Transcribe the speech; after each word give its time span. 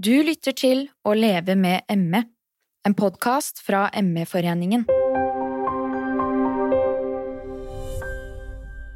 Du 0.00 0.14
lytter 0.24 0.54
til 0.56 0.78
Å 1.04 1.12
leve 1.12 1.52
med 1.60 1.84
ME, 1.92 2.22
en 2.88 2.94
podkast 2.96 3.58
fra 3.60 3.82
ME-foreningen. 4.00 4.86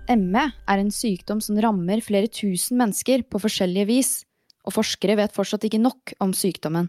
ME 0.08 0.44
er 0.48 0.80
en 0.80 0.92
sykdom 0.94 1.42
som 1.44 1.58
rammer 1.60 2.00
flere 2.06 2.30
tusen 2.32 2.80
mennesker 2.80 3.26
på 3.28 3.42
forskjellige 3.42 3.90
vis, 3.90 4.14
og 4.64 4.78
forskere 4.78 5.18
vet 5.20 5.36
fortsatt 5.36 5.66
ikke 5.68 5.82
nok 5.82 6.14
om 6.24 6.32
sykdommen. 6.32 6.88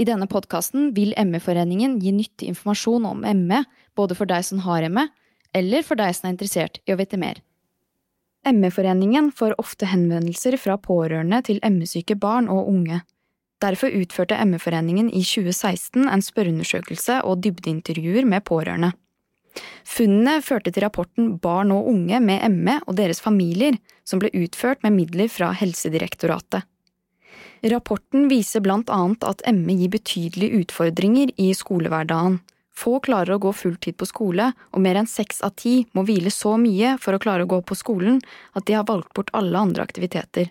I 0.00 0.08
denne 0.08 0.30
podkasten 0.30 0.94
vil 0.96 1.12
ME-foreningen 1.12 1.98
gi 2.00 2.16
nyttig 2.16 2.48
informasjon 2.54 3.10
om 3.10 3.28
ME, 3.42 3.66
både 4.00 4.16
for 4.16 4.32
deg 4.32 4.48
som 4.48 4.64
har 4.64 4.88
ME, 4.88 5.10
eller 5.52 5.84
for 5.84 6.00
deg 6.00 6.16
som 6.16 6.30
er 6.30 6.38
interessert 6.38 6.80
i 6.86 6.96
å 6.96 7.00
vite 7.02 7.20
mer. 7.20 7.44
ME-foreningen 8.48 9.32
får 9.36 9.58
ofte 9.60 9.86
henvendelser 9.90 10.56
fra 10.56 10.78
pårørende 10.80 11.42
til 11.44 11.60
ME-syke 11.60 12.16
barn 12.16 12.48
og 12.48 12.68
unge. 12.72 13.02
Derfor 13.60 13.92
utførte 13.92 14.38
ME-foreningen 14.48 15.10
i 15.12 15.20
2016 15.20 16.08
en 16.08 16.24
spørreundersøkelse 16.24 17.20
og 17.28 17.42
dybdeintervjuer 17.44 18.24
med 18.24 18.44
pårørende. 18.48 18.94
Funnene 19.84 20.38
førte 20.46 20.72
til 20.72 20.86
rapporten 20.86 21.34
Barn 21.42 21.72
og 21.74 21.88
unge 21.90 22.20
med 22.22 22.46
ME 22.54 22.78
og 22.86 22.96
deres 22.96 23.20
familier, 23.20 23.76
som 24.06 24.22
ble 24.22 24.30
utført 24.32 24.80
med 24.86 24.94
midler 24.96 25.28
fra 25.28 25.50
Helsedirektoratet. 25.52 26.64
Rapporten 27.70 28.30
viser 28.30 28.62
blant 28.64 28.88
annet 28.88 29.26
at 29.26 29.42
ME 29.52 29.76
gir 29.76 29.92
betydelige 29.92 30.62
utfordringer 30.62 31.34
i 31.36 31.50
skolehverdagen, 31.52 32.38
få 32.76 33.00
klarer 33.00 33.36
å 33.36 33.42
gå 33.42 33.52
fulltid 33.52 33.96
på 33.98 34.08
skole, 34.08 34.52
og 34.72 34.80
mer 34.82 35.00
enn 35.00 35.10
seks 35.10 35.42
av 35.46 35.56
ti 35.58 35.84
må 35.92 36.04
hvile 36.06 36.32
så 36.32 36.56
mye 36.60 36.96
for 37.02 37.16
å 37.16 37.22
klare 37.22 37.44
å 37.44 37.50
gå 37.50 37.60
på 37.66 37.76
skolen 37.78 38.20
at 38.56 38.66
de 38.66 38.78
har 38.78 38.88
valgt 38.88 39.12
bort 39.14 39.32
alle 39.36 39.58
andre 39.58 39.84
aktiviteter. 39.84 40.50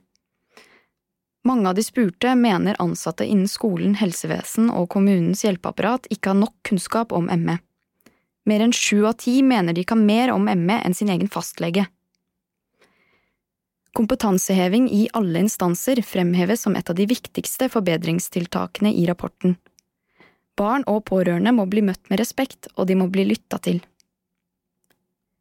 Mange 1.48 1.70
av 1.70 1.76
de 1.76 1.84
spurte 1.84 2.36
mener 2.36 2.76
ansatte 2.84 3.26
innen 3.26 3.48
skolen, 3.48 3.96
helsevesen 3.96 4.68
og 4.70 4.90
kommunens 4.92 5.46
hjelpeapparat 5.46 6.10
ikke 6.12 6.34
har 6.34 6.42
nok 6.42 6.56
kunnskap 6.68 7.16
om 7.16 7.32
ME. 7.32 7.60
Mer 8.46 8.66
enn 8.66 8.76
sju 8.76 9.06
av 9.08 9.16
ti 9.22 9.40
mener 9.46 9.74
de 9.74 9.86
kan 9.88 10.04
mer 10.06 10.34
om 10.34 10.44
ME 10.46 10.82
enn 10.84 10.96
sin 10.98 11.10
egen 11.10 11.32
fastlege. 11.32 11.88
Kompetanseheving 13.96 14.90
i 14.94 15.08
alle 15.18 15.42
instanser 15.46 16.02
fremheves 16.06 16.62
som 16.68 16.76
et 16.76 16.90
av 16.90 16.96
de 16.96 17.08
viktigste 17.10 17.70
forbedringstiltakene 17.74 18.94
i 18.94 19.08
rapporten. 19.10 19.56
Barn 20.60 20.84
og 20.92 21.06
pårørende 21.08 21.54
må 21.56 21.66
bli 21.72 21.84
møtt 21.86 22.10
med 22.12 22.20
respekt, 22.20 22.68
og 22.76 22.90
de 22.90 22.98
må 23.00 23.08
bli 23.12 23.24
lytta 23.30 23.62
til. 23.64 23.80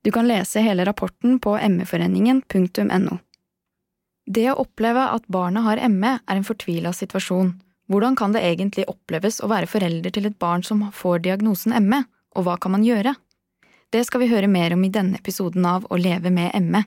Du 0.06 0.12
kan 0.14 0.28
lese 0.30 0.62
hele 0.62 0.86
rapporten 0.86 1.40
på 1.42 1.56
emmeforeningen.no. 1.58 3.18
Det 4.28 4.44
å 4.52 4.58
oppleve 4.62 5.08
at 5.10 5.26
barnet 5.26 5.64
har 5.64 5.80
ME, 5.90 6.18
er 6.22 6.38
en 6.38 6.46
fortvila 6.46 6.92
situasjon. 6.94 7.56
Hvordan 7.88 8.16
kan 8.20 8.34
det 8.34 8.44
egentlig 8.44 8.84
oppleves 8.90 9.40
å 9.40 9.48
være 9.50 9.70
forelder 9.70 10.12
til 10.14 10.28
et 10.28 10.38
barn 10.38 10.62
som 10.62 10.84
får 10.94 11.24
diagnosen 11.24 11.74
ME, 11.88 12.02
og 12.36 12.44
hva 12.46 12.58
kan 12.60 12.76
man 12.76 12.84
gjøre? 12.84 13.14
Det 13.90 14.04
skal 14.04 14.22
vi 14.22 14.28
høre 14.28 14.50
mer 14.52 14.74
om 14.76 14.84
i 14.84 14.92
denne 14.92 15.16
episoden 15.16 15.64
av 15.64 15.86
Å 15.88 15.96
leve 15.96 16.30
med 16.30 16.52
ME. 16.60 16.84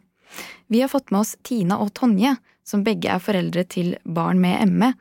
Vi 0.70 0.84
har 0.84 0.92
fått 0.92 1.10
med 1.10 1.24
oss 1.24 1.34
Tina 1.44 1.80
og 1.82 1.90
Tonje, 1.98 2.36
som 2.64 2.86
begge 2.86 3.10
er 3.10 3.20
foreldre 3.20 3.66
til 3.66 3.96
barn 4.06 4.40
med 4.40 4.62
ME, 4.70 4.94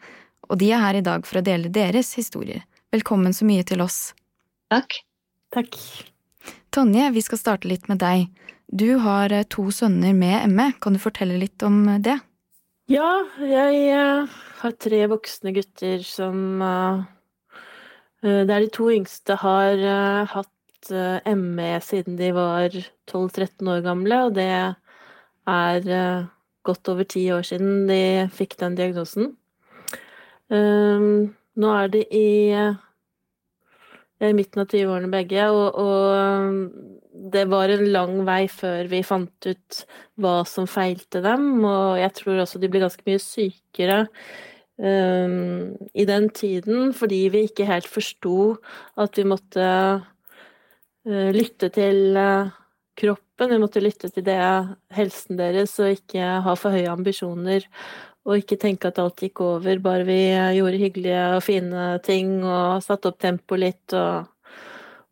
og 0.48 0.58
de 0.58 0.72
er 0.72 0.80
her 0.82 0.98
i 0.98 1.04
dag 1.04 1.28
for 1.28 1.38
å 1.38 1.44
dele 1.44 1.68
deres 1.70 2.14
historier. 2.16 2.64
Velkommen 2.90 3.30
så 3.30 3.46
mye 3.46 3.62
til 3.62 3.84
oss. 3.84 4.16
Takk. 4.66 4.96
Takk. 5.54 5.76
Tonje, 6.74 7.04
vi 7.14 7.22
skal 7.22 7.38
starte 7.38 7.68
litt 7.70 7.84
med 7.86 8.00
deg. 8.02 8.24
Du 8.66 8.98
har 9.04 9.30
eh, 9.30 9.46
to 9.46 9.68
sønner 9.70 10.10
med 10.10 10.50
ME. 10.50 10.72
Kan 10.82 10.96
du 10.96 11.00
fortelle 11.02 11.36
litt 11.38 11.62
om 11.62 11.84
eh, 11.86 12.00
det? 12.02 12.16
Ja, 12.90 13.12
jeg 13.38 13.94
uh, 13.94 14.34
har 14.64 14.74
tre 14.82 15.04
voksne 15.06 15.54
gutter 15.54 16.02
som 16.02 16.58
Der 18.20 18.50
de 18.50 18.66
to 18.74 18.88
yngste 18.90 19.36
har 19.38 19.78
hatt 20.28 20.90
ME 21.38 21.70
siden 21.86 22.18
de 22.18 22.32
var 22.34 22.74
12-13 23.06 23.70
år 23.70 23.84
gamle, 23.86 24.18
og 24.26 24.34
det 24.34 24.50
er 25.46 26.26
godt 26.66 26.90
over 26.90 27.06
ti 27.06 27.22
år 27.32 27.46
siden 27.46 27.86
de 27.88 28.26
fikk 28.34 28.58
den 28.60 28.74
diagnosen. 28.76 29.36
Um, 30.50 31.30
nå 31.58 31.72
er 31.74 31.90
de 31.92 32.04
i, 32.14 32.28
i 34.20 34.32
midten 34.36 34.62
av 34.62 34.70
20-årene 34.70 35.10
begge, 35.12 35.48
og, 35.50 35.80
og, 35.80 37.00
det 37.30 37.42
var 37.50 37.72
en 37.72 37.88
lang 37.92 38.20
vei 38.24 38.44
før 38.48 38.86
vi 38.90 39.02
fant 39.04 39.48
ut 39.48 39.80
hva 40.20 40.40
som 40.48 40.68
feilte 40.70 41.20
dem, 41.24 41.64
og 41.66 41.98
jeg 42.00 42.14
tror 42.16 42.44
også 42.44 42.60
de 42.62 42.70
ble 42.70 42.84
ganske 42.84 43.04
mye 43.06 43.20
sykere 43.20 43.98
um, 44.80 45.74
i 45.92 46.06
den 46.08 46.30
tiden, 46.32 46.94
fordi 46.96 47.26
vi 47.34 47.44
ikke 47.48 47.68
helt 47.68 47.90
forsto 47.90 48.54
at 49.00 49.18
vi 49.18 49.26
måtte 49.28 49.66
uh, 50.00 51.30
lytte 51.34 51.68
til 51.74 52.16
uh, 52.16 52.48
kroppen, 53.00 53.52
vi 53.52 53.60
måtte 53.60 53.82
lytte 53.82 54.10
til 54.12 54.24
det, 54.26 54.40
helsen 54.96 55.40
deres, 55.40 55.76
og 55.82 55.96
ikke 55.98 56.40
ha 56.44 56.56
for 56.58 56.76
høye 56.76 56.90
ambisjoner 56.92 57.66
og 58.28 58.36
ikke 58.36 58.58
tenke 58.60 58.90
at 58.90 59.00
alt 59.00 59.22
gikk 59.22 59.40
over, 59.44 59.80
bare 59.82 60.04
vi 60.08 60.18
gjorde 60.56 60.80
hyggelige 60.82 61.22
og 61.36 61.44
fine 61.44 61.86
ting 62.04 62.40
og 62.44 62.82
satte 62.84 63.10
opp 63.10 63.20
tempoet 63.22 63.62
litt 63.62 63.96
og, 63.96 64.28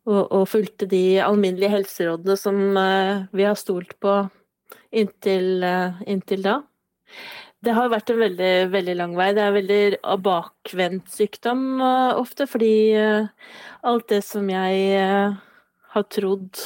og, 0.05 0.21
og, 0.23 0.43
fulgte 0.49 0.87
de 0.89 1.19
alminnelige 1.23 1.73
helserådene 1.73 2.37
som 2.39 2.59
uh, 2.77 3.25
vi 3.35 3.47
har 3.47 3.57
stolt 3.59 3.95
på 4.01 4.21
inntil, 4.93 5.65
uh, 5.65 6.01
inntil, 6.09 6.45
da. 6.45 6.59
Det 7.59 7.73
har 7.75 7.89
vært 7.91 8.13
en 8.13 8.21
veldig, 8.21 8.53
veldig 8.71 8.95
lang 8.95 9.15
vei. 9.19 9.31
Det 9.35 9.41
er 9.43 9.55
veldig 9.57 9.81
bakvendt 10.23 11.09
sykdom 11.11 11.81
ofte, 11.83 12.45
fordi 12.47 12.95
alt 12.95 14.05
det 14.13 14.21
som 14.23 14.47
jeg 14.47 14.93
har 15.91 16.05
trodd 16.15 16.61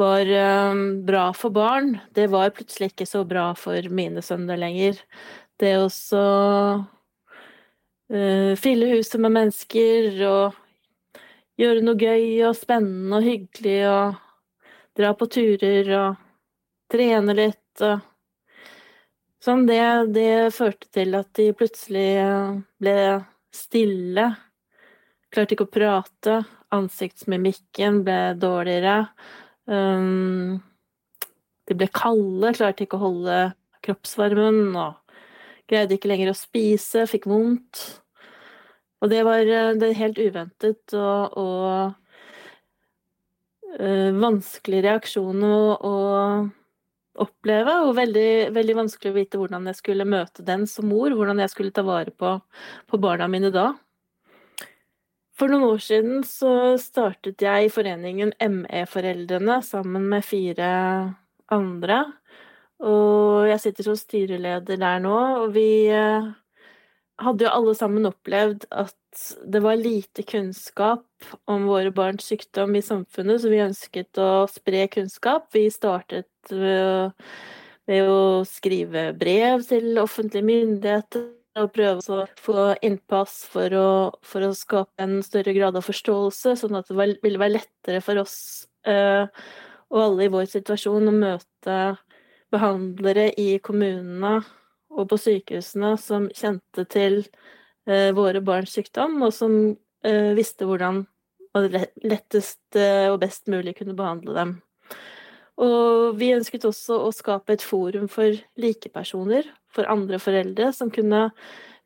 var 0.00 0.30
um, 0.72 0.80
bra 1.06 1.26
for 1.36 1.52
barn, 1.54 1.98
det 2.16 2.26
var 2.32 2.54
plutselig 2.56 2.90
ikke 2.92 3.06
så 3.08 3.24
bra 3.28 3.50
for 3.58 3.90
mine 3.92 4.22
sønner 4.24 4.58
lenger. 4.60 4.98
Det 5.60 5.76
å 5.78 5.86
så 5.92 6.24
uh, 6.80 8.52
fylle 8.58 8.90
huset 8.96 9.20
med 9.20 9.36
mennesker 9.36 10.10
og 10.28 10.58
gjøre 11.60 11.84
noe 11.84 12.00
gøy 12.00 12.40
og 12.48 12.56
spennende 12.56 13.20
og 13.20 13.26
hyggelig 13.28 13.80
og 13.90 14.20
dra 14.96 15.12
på 15.16 15.28
turer 15.30 15.90
og 15.98 16.22
trene 16.90 17.36
litt 17.36 17.84
og 17.84 18.00
sånn, 19.44 19.66
det, 19.68 19.80
det 20.14 20.52
førte 20.56 20.88
til 20.92 21.14
at 21.16 21.30
de 21.38 21.50
plutselig 21.56 22.08
ble 22.80 22.96
stille. 23.54 24.26
Klarte 25.30 25.56
ikke 25.56 25.68
å 25.68 25.74
prate. 25.74 26.40
Ansiktsmimikken 26.74 28.02
ble 28.06 28.18
dårligere. 28.38 29.06
Um, 29.70 30.58
de 31.70 31.76
ble 31.78 31.86
kalde, 31.94 32.50
klarte 32.56 32.82
ikke 32.84 32.98
å 32.98 33.04
holde 33.04 33.38
kroppsvarmen 33.86 34.74
og 34.74 34.98
greide 35.70 35.94
ikke 35.96 36.10
lenger 36.10 36.32
å 36.32 36.38
spise, 36.38 37.06
fikk 37.06 37.28
vondt. 37.30 37.82
Og 39.00 39.12
det 39.12 39.22
var 39.24 39.46
eh, 39.46 39.72
det 39.80 39.94
helt 39.96 40.18
uventet 40.20 40.94
og, 40.98 41.36
og 41.40 41.94
uh, 43.78 44.10
vanskelig 44.20 44.82
reaksjon 44.84 45.46
å, 45.46 45.60
å, 45.78 45.94
oppleve, 47.20 47.76
og 47.86 47.94
veldig, 47.96 48.50
veldig, 48.56 48.76
vanskelig 48.82 49.12
å 49.12 49.16
vite 49.16 49.40
hvordan 49.40 49.70
jeg 49.70 49.78
skulle 49.78 50.08
møte 50.08 50.44
den 50.46 50.66
som 50.70 50.90
mor, 50.90 51.14
hvordan 51.16 51.40
jeg 51.42 51.52
skulle 51.52 51.74
ta 51.76 51.84
vare 51.86 52.12
på, 52.12 52.36
på 52.90 53.00
barna 53.00 53.28
mine 53.30 53.52
da. 53.54 53.70
For 55.40 55.48
noen 55.48 55.70
år 55.70 55.78
siden 55.80 56.18
så 56.28 56.76
startet 56.76 57.40
jeg 57.40 57.70
foreningen 57.72 58.34
ME-foreldrene 58.36 59.62
sammen 59.64 60.10
med 60.12 60.26
fire 60.26 60.68
andre. 61.48 62.02
Og 62.84 63.48
jeg 63.48 63.62
sitter 63.62 63.88
som 63.88 63.96
styreleder 63.96 64.76
der 64.82 65.00
nå, 65.00 65.16
og 65.40 65.54
vi 65.56 65.88
eh, 65.96 66.28
hadde 67.24 67.46
jo 67.46 67.54
alle 67.54 67.74
sammen 67.78 68.10
opplevd 68.10 68.68
at 68.68 69.24
det 69.48 69.64
var 69.64 69.80
lite 69.80 70.26
kunnskap 70.28 71.32
om 71.48 71.64
våre 71.72 71.88
barns 71.88 72.28
sykdom 72.28 72.76
i 72.76 72.84
samfunnet, 72.84 73.40
så 73.40 73.48
vi 73.48 73.64
ønsket 73.64 74.20
å 74.20 74.44
spre 74.52 74.86
kunnskap. 74.92 75.48
Vi 75.56 75.66
startet 75.72 76.52
ved 76.52 78.12
å 78.12 78.44
skrive 78.44 79.10
brev 79.16 79.64
til 79.72 80.04
offentlige 80.04 80.52
myndigheter 80.52 81.30
og 81.60 81.72
prøve 81.74 82.02
å 82.12 82.26
få 82.40 82.66
innpass 82.86 83.42
for 83.50 83.74
å, 83.76 83.88
for 84.26 84.46
å, 84.46 84.52
skape 84.56 85.04
en 85.04 85.20
større 85.26 85.54
grad 85.56 85.78
av 85.78 85.86
forståelse, 85.86 86.56
sånn 86.60 86.78
at 86.78 86.90
det 86.90 86.96
var, 86.98 87.12
ville 87.24 87.40
være 87.40 87.58
lettere 87.58 88.02
for 88.04 88.20
oss 88.22 88.36
uh, 88.88 89.26
og 89.90 90.00
alle 90.04 90.26
i 90.26 90.32
vår 90.32 90.48
situasjon 90.50 91.10
å 91.10 91.14
møte 91.16 91.78
behandlere 92.50 93.30
i 93.38 93.58
kommunene 93.62 94.40
og 94.90 95.06
på 95.10 95.18
sykehusene 95.22 95.94
som 96.02 96.28
kjente 96.34 96.86
til 96.90 97.20
uh, 97.90 98.10
våre 98.16 98.42
barns 98.44 98.74
sykdom, 98.76 99.20
og 99.26 99.34
som 99.34 99.56
uh, 99.70 100.32
visste 100.38 100.68
hvordan 100.68 101.04
man 101.50 101.66
lettest 102.06 102.76
og 102.78 103.16
best 103.18 103.48
mulig 103.50 103.72
kunne 103.80 103.96
behandle 103.98 104.36
dem. 104.36 104.52
Og 105.60 106.16
vi 106.16 106.30
ønsket 106.32 106.64
også 106.64 106.96
å 107.04 107.10
skape 107.12 107.56
et 107.56 107.64
forum 107.64 108.06
for 108.08 108.36
likepersoner, 108.60 109.48
for 109.70 109.88
andre 109.92 110.20
foreldre, 110.22 110.70
som 110.72 110.92
kunne 110.92 111.28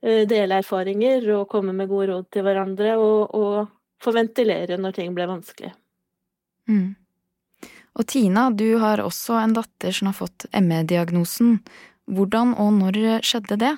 dele 0.05 0.59
erfaringer 0.61 1.25
og 1.33 1.49
komme 1.49 1.73
med 1.73 1.89
gode 1.89 2.11
råd 2.11 2.27
til 2.35 2.45
hverandre, 2.45 2.93
og, 3.01 3.35
og 3.35 4.05
få 4.05 4.13
ventilere 4.13 4.77
når 4.79 4.99
ting 4.99 5.15
ble 5.17 5.27
vanskelig. 5.31 5.73
Mm. 6.69 6.93
Og 7.95 8.07
Tina, 8.11 8.49
du 8.51 8.77
har 8.83 9.03
også 9.03 9.39
en 9.39 9.55
datter 9.57 9.95
som 9.95 10.11
har 10.11 10.17
fått 10.19 10.47
ME-diagnosen. 10.53 11.59
Hvordan 12.11 12.53
og 12.61 12.73
når 12.81 13.01
skjedde 13.25 13.59
det? 13.61 13.75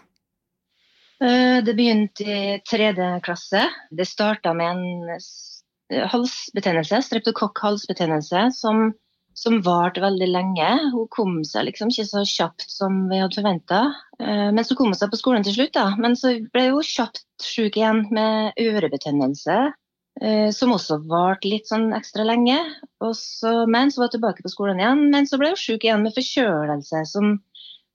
Det 1.16 1.74
begynte 1.76 2.24
i 2.24 2.56
tredje 2.66 3.08
klasse. 3.24 3.62
Det 3.90 4.06
starta 4.08 4.52
med 4.56 4.72
en 4.72 6.06
halsbetennelse, 6.10 7.00
streptokokk 7.06 7.60
halsbetennelse, 7.62 8.48
som 8.56 8.90
som 9.36 9.60
varte 9.64 10.00
veldig 10.00 10.28
lenge. 10.30 10.68
Hun 10.94 11.08
kom 11.12 11.40
seg 11.44 11.68
liksom 11.68 11.90
ikke 11.92 12.06
så 12.08 12.22
kjapt 12.26 12.70
som 12.72 13.02
vi 13.10 13.20
hadde 13.20 13.36
forventa. 13.36 13.80
Eh, 14.18 14.48
men 14.56 14.64
så 14.64 14.76
kom 14.78 14.92
hun 14.92 14.98
seg 14.98 15.12
på 15.12 15.20
skolen 15.20 15.44
til 15.44 15.58
slutt, 15.58 15.74
da. 15.76 15.90
Men 16.00 16.16
så 16.16 16.38
ble 16.54 16.70
hun 16.70 16.86
kjapt 16.86 17.26
syk 17.44 17.76
igjen 17.76 18.06
med 18.16 18.56
ørebetennelse. 18.62 19.58
Eh, 20.24 20.48
som 20.56 20.72
også 20.72 21.02
varte 21.10 21.50
litt 21.52 21.68
sånn 21.68 21.90
ekstra 21.92 22.24
lenge. 22.24 22.56
Så, 23.12 23.52
men 23.68 23.92
så 23.92 24.00
var 24.00 24.08
hun 24.08 24.16
tilbake 24.16 24.46
på 24.46 24.54
skolen 24.54 24.80
igjen. 24.80 25.04
Men 25.12 25.28
så 25.28 25.40
ble 25.40 25.52
hun 25.52 25.60
syk 25.60 25.84
igjen 25.84 26.06
med 26.06 26.16
forkjølelse, 26.16 27.04
som 27.12 27.36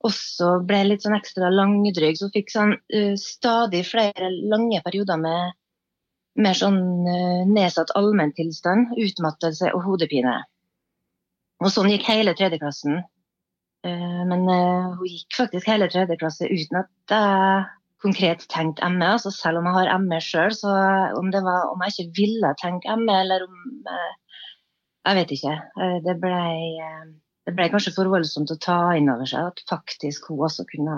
også 0.06 0.54
ble 0.70 0.84
litt 0.92 1.06
sånn 1.06 1.18
ekstra 1.18 1.50
langdryg. 1.54 2.20
Så 2.20 2.30
hun 2.30 2.36
fikk 2.38 2.54
sånn 2.54 2.78
uh, 2.78 3.18
stadig 3.18 3.82
flere 3.90 4.30
lange 4.54 4.82
perioder 4.86 5.18
med 5.22 5.58
mer 6.42 6.58
sånn 6.58 6.80
uh, 7.06 7.50
nedsatt 7.50 7.94
allmenntilstand, 7.98 8.94
utmattelse 8.98 9.74
og 9.74 9.86
hodepine. 9.90 10.40
Og 11.62 11.70
sånn 11.70 11.92
gikk 11.92 12.08
hele 12.10 12.34
tredjeklassen. 12.38 13.04
Eh, 13.86 14.22
men 14.30 14.48
eh, 14.50 14.90
hun 14.98 15.08
gikk 15.10 15.38
faktisk 15.38 15.70
hele 15.70 15.90
tredje 15.90 16.18
klasse 16.22 16.50
uten 16.50 16.82
at 16.84 17.14
jeg 17.14 17.64
konkret 18.02 18.46
tenkte 18.50 18.90
ME. 18.94 19.14
Altså 19.16 19.34
selv 19.34 19.62
om 19.62 19.70
jeg 19.70 19.78
har 19.78 20.04
ME 20.04 20.22
sjøl, 20.26 20.54
så 20.58 20.74
om, 21.18 21.30
det 21.34 21.44
var, 21.46 21.70
om 21.74 21.82
jeg 21.86 21.96
ikke 21.96 22.22
ville 22.22 22.54
tenke 22.62 22.98
ME, 22.98 23.18
eller 23.26 23.46
om 23.48 23.62
eh, 23.90 24.12
Jeg 25.02 25.18
vet 25.18 25.32
ikke. 25.34 25.54
Det 26.06 26.14
ble, 26.22 26.40
det 27.50 27.54
ble 27.58 27.66
kanskje 27.74 27.96
for 27.96 28.10
voldsomt 28.12 28.52
å 28.54 28.58
ta 28.62 28.76
inn 28.94 29.10
over 29.10 29.26
seg 29.26 29.48
at 29.50 29.64
faktisk 29.70 30.28
hun 30.30 30.44
også 30.46 30.68
kunne 30.70 30.98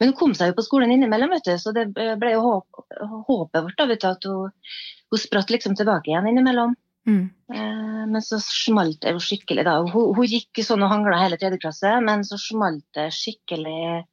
men 0.00 0.08
hun 0.08 0.16
kom 0.16 0.32
seg 0.34 0.50
jo 0.50 0.54
på 0.56 0.64
skolen 0.64 0.94
innimellom, 0.94 1.34
vet 1.36 1.44
du, 1.44 1.52
så 1.60 1.70
det 1.76 1.84
ble 1.92 2.30
jo 2.32 2.40
håp, 2.42 2.80
håpet 3.28 3.66
vårt 3.66 3.76
da, 3.76 3.86
vet 3.90 4.00
du, 4.00 4.06
at 4.08 4.24
hun, 4.24 4.72
hun 5.12 5.20
spratt 5.20 5.52
liksom 5.52 5.76
tilbake 5.78 6.10
igjen 6.10 6.30
innimellom. 6.30 6.72
Mm. 7.06 7.28
Eh, 7.54 8.02
men 8.10 8.22
så 8.22 8.40
smalt 8.42 9.00
det 9.04 9.14
jo 9.14 9.22
skikkelig, 9.22 9.64
da. 9.66 9.78
Hun, 9.86 10.12
hun 10.16 10.28
gikk 10.30 10.62
sånn 10.66 10.84
og 10.84 10.92
hangla 10.92 11.22
hele 11.22 11.38
tredje 11.40 11.60
klasse, 11.62 11.92
men 12.02 12.24
så 12.26 12.38
smalt 12.40 12.86
det 12.98 13.08
skikkelig 13.14 14.04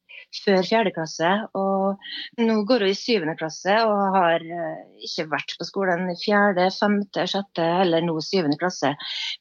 før 0.43 0.65
fjerde 0.65 0.93
klasse. 0.95 1.31
Og 1.57 2.41
nå 2.41 2.57
går 2.69 2.85
hun 2.85 2.93
i 2.93 2.97
syvende 2.97 3.35
klasse 3.39 3.75
og 3.87 4.17
har 4.17 4.45
eh, 4.45 4.81
ikke 5.07 5.27
vært 5.33 5.55
på 5.59 5.67
skolen 5.67 6.09
i 6.13 6.17
fjerde, 6.19 6.69
femte, 6.75 7.27
sjette 7.29 7.67
eller 7.83 8.05
nå 8.05 8.17
syvende 8.23 8.59
klasse 8.61 8.95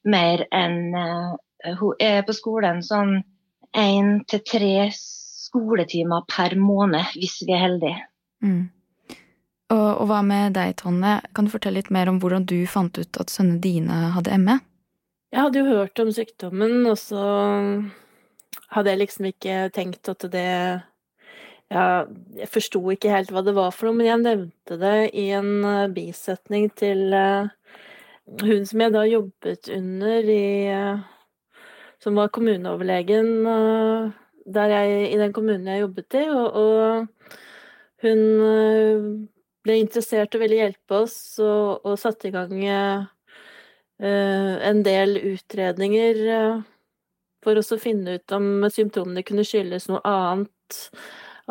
mer 0.09 0.47
enn 0.53 0.93
uh, 0.97 1.33
Hun 1.79 1.99
er 2.01 2.25
på 2.27 2.33
skolen 2.35 2.81
sånn 2.83 3.21
én 3.79 4.17
til 4.27 4.41
tre 4.43 4.89
skoletimer 4.97 6.25
per 6.27 6.57
måned, 6.59 7.13
hvis 7.15 7.39
vi 7.47 7.55
er 7.55 7.61
heldige. 7.63 8.01
Mm. 8.43 8.65
Og, 9.73 9.89
og, 9.89 10.05
hva 10.09 10.21
med 10.25 10.53
deg, 10.53 10.75
Tonje? 10.77 11.17
Kan 11.33 11.47
du 11.47 11.53
fortelle 11.53 11.81
litt 11.81 11.91
mer 11.93 12.11
om 12.11 12.19
hvordan 12.21 12.45
du 12.49 12.59
fant 12.69 12.93
ut 12.99 13.19
at 13.21 13.33
sønnene 13.33 13.61
dine 13.63 13.99
hadde 14.13 14.37
ME? 14.41 14.59
Jeg 15.33 15.47
hadde 15.47 15.61
jo 15.63 15.77
hørt 15.79 16.01
om 16.03 16.11
sykdommen, 16.13 16.83
og 16.85 16.97
så 17.01 17.21
hadde 18.75 18.91
jeg 18.91 19.01
liksom 19.01 19.29
ikke 19.31 19.55
tenkt 19.73 20.11
at 20.11 20.27
det 20.33 20.49
ja, 21.73 22.05
Jeg 22.37 22.49
forsto 22.53 22.83
ikke 22.93 23.09
helt 23.09 23.31
hva 23.33 23.41
det 23.45 23.55
var 23.57 23.73
for 23.73 23.89
noe, 23.89 23.97
men 23.97 24.11
jeg 24.11 24.21
nevnte 24.21 24.77
det 24.77 24.97
i 25.17 25.29
en 25.33 25.65
uh, 25.65 25.89
bisetning 25.89 26.69
til 26.77 27.07
uh, 27.17 27.49
hun 28.43 28.67
som 28.69 28.83
jeg 28.85 28.93
da 28.93 29.07
jobbet 29.09 29.71
under 29.73 30.29
i 30.29 30.45
uh, 30.69 31.01
Som 32.03 32.19
var 32.19 32.29
kommuneoverlegen 32.35 33.47
der 34.43 34.71
jeg, 34.75 35.13
i 35.13 35.17
den 35.17 35.31
kommunen 35.33 35.69
jeg 35.71 35.85
jobbet 35.85 36.17
i, 36.19 36.23
og, 36.27 36.47
og 36.51 37.07
hun 38.03 39.29
ble 39.63 39.79
interessert 39.81 40.35
og 40.35 40.43
ville 40.43 40.59
hjelpe 40.59 41.01
oss, 41.03 41.17
og, 41.43 41.83
og 41.87 41.97
satte 41.99 42.29
i 42.29 42.33
gang 42.35 42.53
uh, 42.67 43.05
en 43.99 44.83
del 44.85 45.17
utredninger 45.33 46.21
uh, 46.27 46.63
for 47.43 47.59
oss 47.59 47.73
å 47.75 47.79
finne 47.81 48.17
ut 48.19 48.35
om 48.35 48.67
symptomene 48.71 49.25
kunne 49.27 49.45
skyldes 49.47 49.89
noe 49.91 50.03
annet 50.07 50.79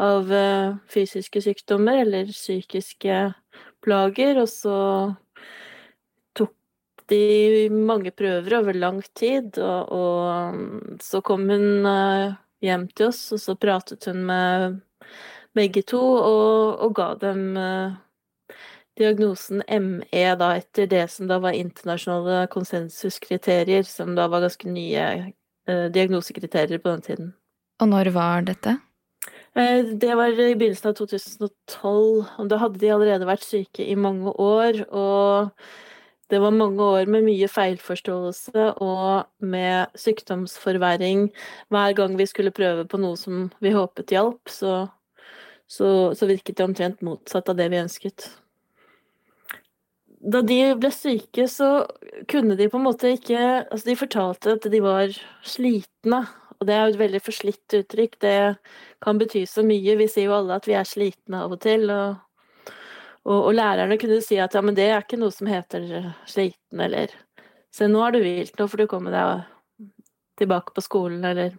av 0.01 0.29
uh, 0.33 0.77
fysiske 0.93 1.43
sykdommer 1.45 2.05
eller 2.05 2.31
psykiske 2.33 3.25
plager, 3.83 4.41
og 4.45 4.49
så 4.49 4.77
tok 6.39 6.55
de 7.13 7.69
mange 7.73 8.13
prøver 8.15 8.61
over 8.61 8.79
lang 8.79 9.03
tid, 9.17 9.59
og, 9.59 9.93
og 9.93 11.03
så 11.03 11.21
kom 11.25 11.49
hun 11.51 11.89
hjem 12.63 12.87
til 12.95 13.11
oss, 13.11 13.25
og 13.35 13.43
så 13.43 13.57
pratet 13.59 14.07
hun 14.09 14.23
med 14.29 14.81
begge 15.57 15.83
to, 15.89 16.01
og, 16.01 16.81
og 16.85 16.95
ga 16.97 17.09
dem 17.21 17.43
uh, 17.59 17.99
diagnosen 18.99 19.63
ME 19.69 20.25
da 20.39 20.55
etter 20.61 20.89
det 20.91 21.05
som 21.13 21.29
da 21.31 21.39
var 21.43 21.57
internasjonale 21.57 22.47
konsensuskriterier, 22.53 23.85
som 23.89 24.17
da 24.19 24.29
var 24.33 24.45
ganske 24.47 24.71
nye 24.71 25.05
uh, 25.69 25.87
diagnosekriterier 25.93 26.83
på 26.83 26.95
den 26.95 27.07
tiden. 27.09 27.31
Og 27.83 27.93
når 27.93 28.13
var 28.15 28.49
dette? 28.49 28.79
Uh, 29.57 29.93
det 29.93 30.17
var 30.17 30.33
i 30.33 30.55
begynnelsen 30.57 30.93
av 30.93 30.99
2012, 31.01 32.27
og 32.39 32.53
da 32.53 32.61
hadde 32.63 32.83
de 32.83 32.93
allerede 32.95 33.29
vært 33.29 33.47
syke 33.47 33.85
i 33.85 33.97
mange 33.99 34.33
år, 34.33 34.85
og 34.89 35.53
det 36.33 36.41
var 36.41 36.55
mange 36.57 36.81
år 36.81 37.11
med 37.13 37.27
mye 37.27 37.49
feilforståelse 37.51 38.71
og 38.81 39.27
med 39.45 39.93
sykdomsforverring. 40.01 41.27
Hver 41.69 41.93
gang 41.99 42.17
vi 42.17 42.27
skulle 42.31 42.55
prøve 42.57 42.87
på 42.89 43.01
noe 43.03 43.19
som 43.21 43.51
vi 43.61 43.75
håpet 43.75 44.15
hjalp, 44.15 44.49
så 44.49 44.87
så, 45.73 45.89
så 46.15 46.29
virket 46.29 46.59
det 46.59 46.65
omtrent 46.67 47.05
motsatt 47.05 47.49
av 47.49 47.57
det 47.57 47.71
vi 47.73 47.81
ønsket. 47.81 48.27
Da 50.23 50.43
de 50.47 50.59
ble 50.79 50.91
syke, 50.95 51.49
så 51.51 51.71
kunne 52.31 52.55
de 52.59 52.69
på 52.71 52.79
en 52.79 52.85
måte 52.87 53.15
ikke 53.17 53.41
Altså, 53.41 53.87
de 53.89 53.99
fortalte 53.99 54.57
at 54.59 54.69
de 54.71 54.83
var 54.85 55.15
slitne, 55.43 56.21
og 56.61 56.69
det 56.69 56.75
er 56.77 56.85
jo 56.85 56.93
et 56.93 57.01
veldig 57.01 57.23
forslitt 57.25 57.79
uttrykk. 57.81 58.21
Det 58.23 58.37
kan 59.03 59.19
bety 59.19 59.47
så 59.51 59.65
mye. 59.67 59.97
Vi 59.99 60.11
sier 60.11 60.29
jo 60.29 60.37
alle 60.37 60.61
at 60.61 60.69
vi 60.69 60.77
er 60.79 60.87
slitne 60.87 61.41
av 61.43 61.57
og 61.57 61.63
til, 61.65 61.89
og, 61.91 62.21
og, 63.25 63.39
og 63.39 63.51
lærerne 63.57 63.99
kunne 63.99 64.21
si 64.23 64.39
at 64.39 64.55
ja, 64.55 64.63
men 64.63 64.79
det 64.79 64.87
er 64.93 65.03
ikke 65.03 65.19
noe 65.19 65.35
som 65.35 65.51
heter 65.51 65.89
sliten, 66.31 66.85
eller 66.85 67.17
Se, 67.73 67.87
nå 67.89 68.03
er 68.05 68.13
du 68.13 68.19
hvilt, 68.21 68.59
nå 68.61 68.67
får 68.69 68.83
du 68.83 68.85
komme 68.85 69.09
deg 69.09 69.47
tilbake 70.37 70.75
på 70.77 70.83
skolen, 70.85 71.23
eller 71.25 71.55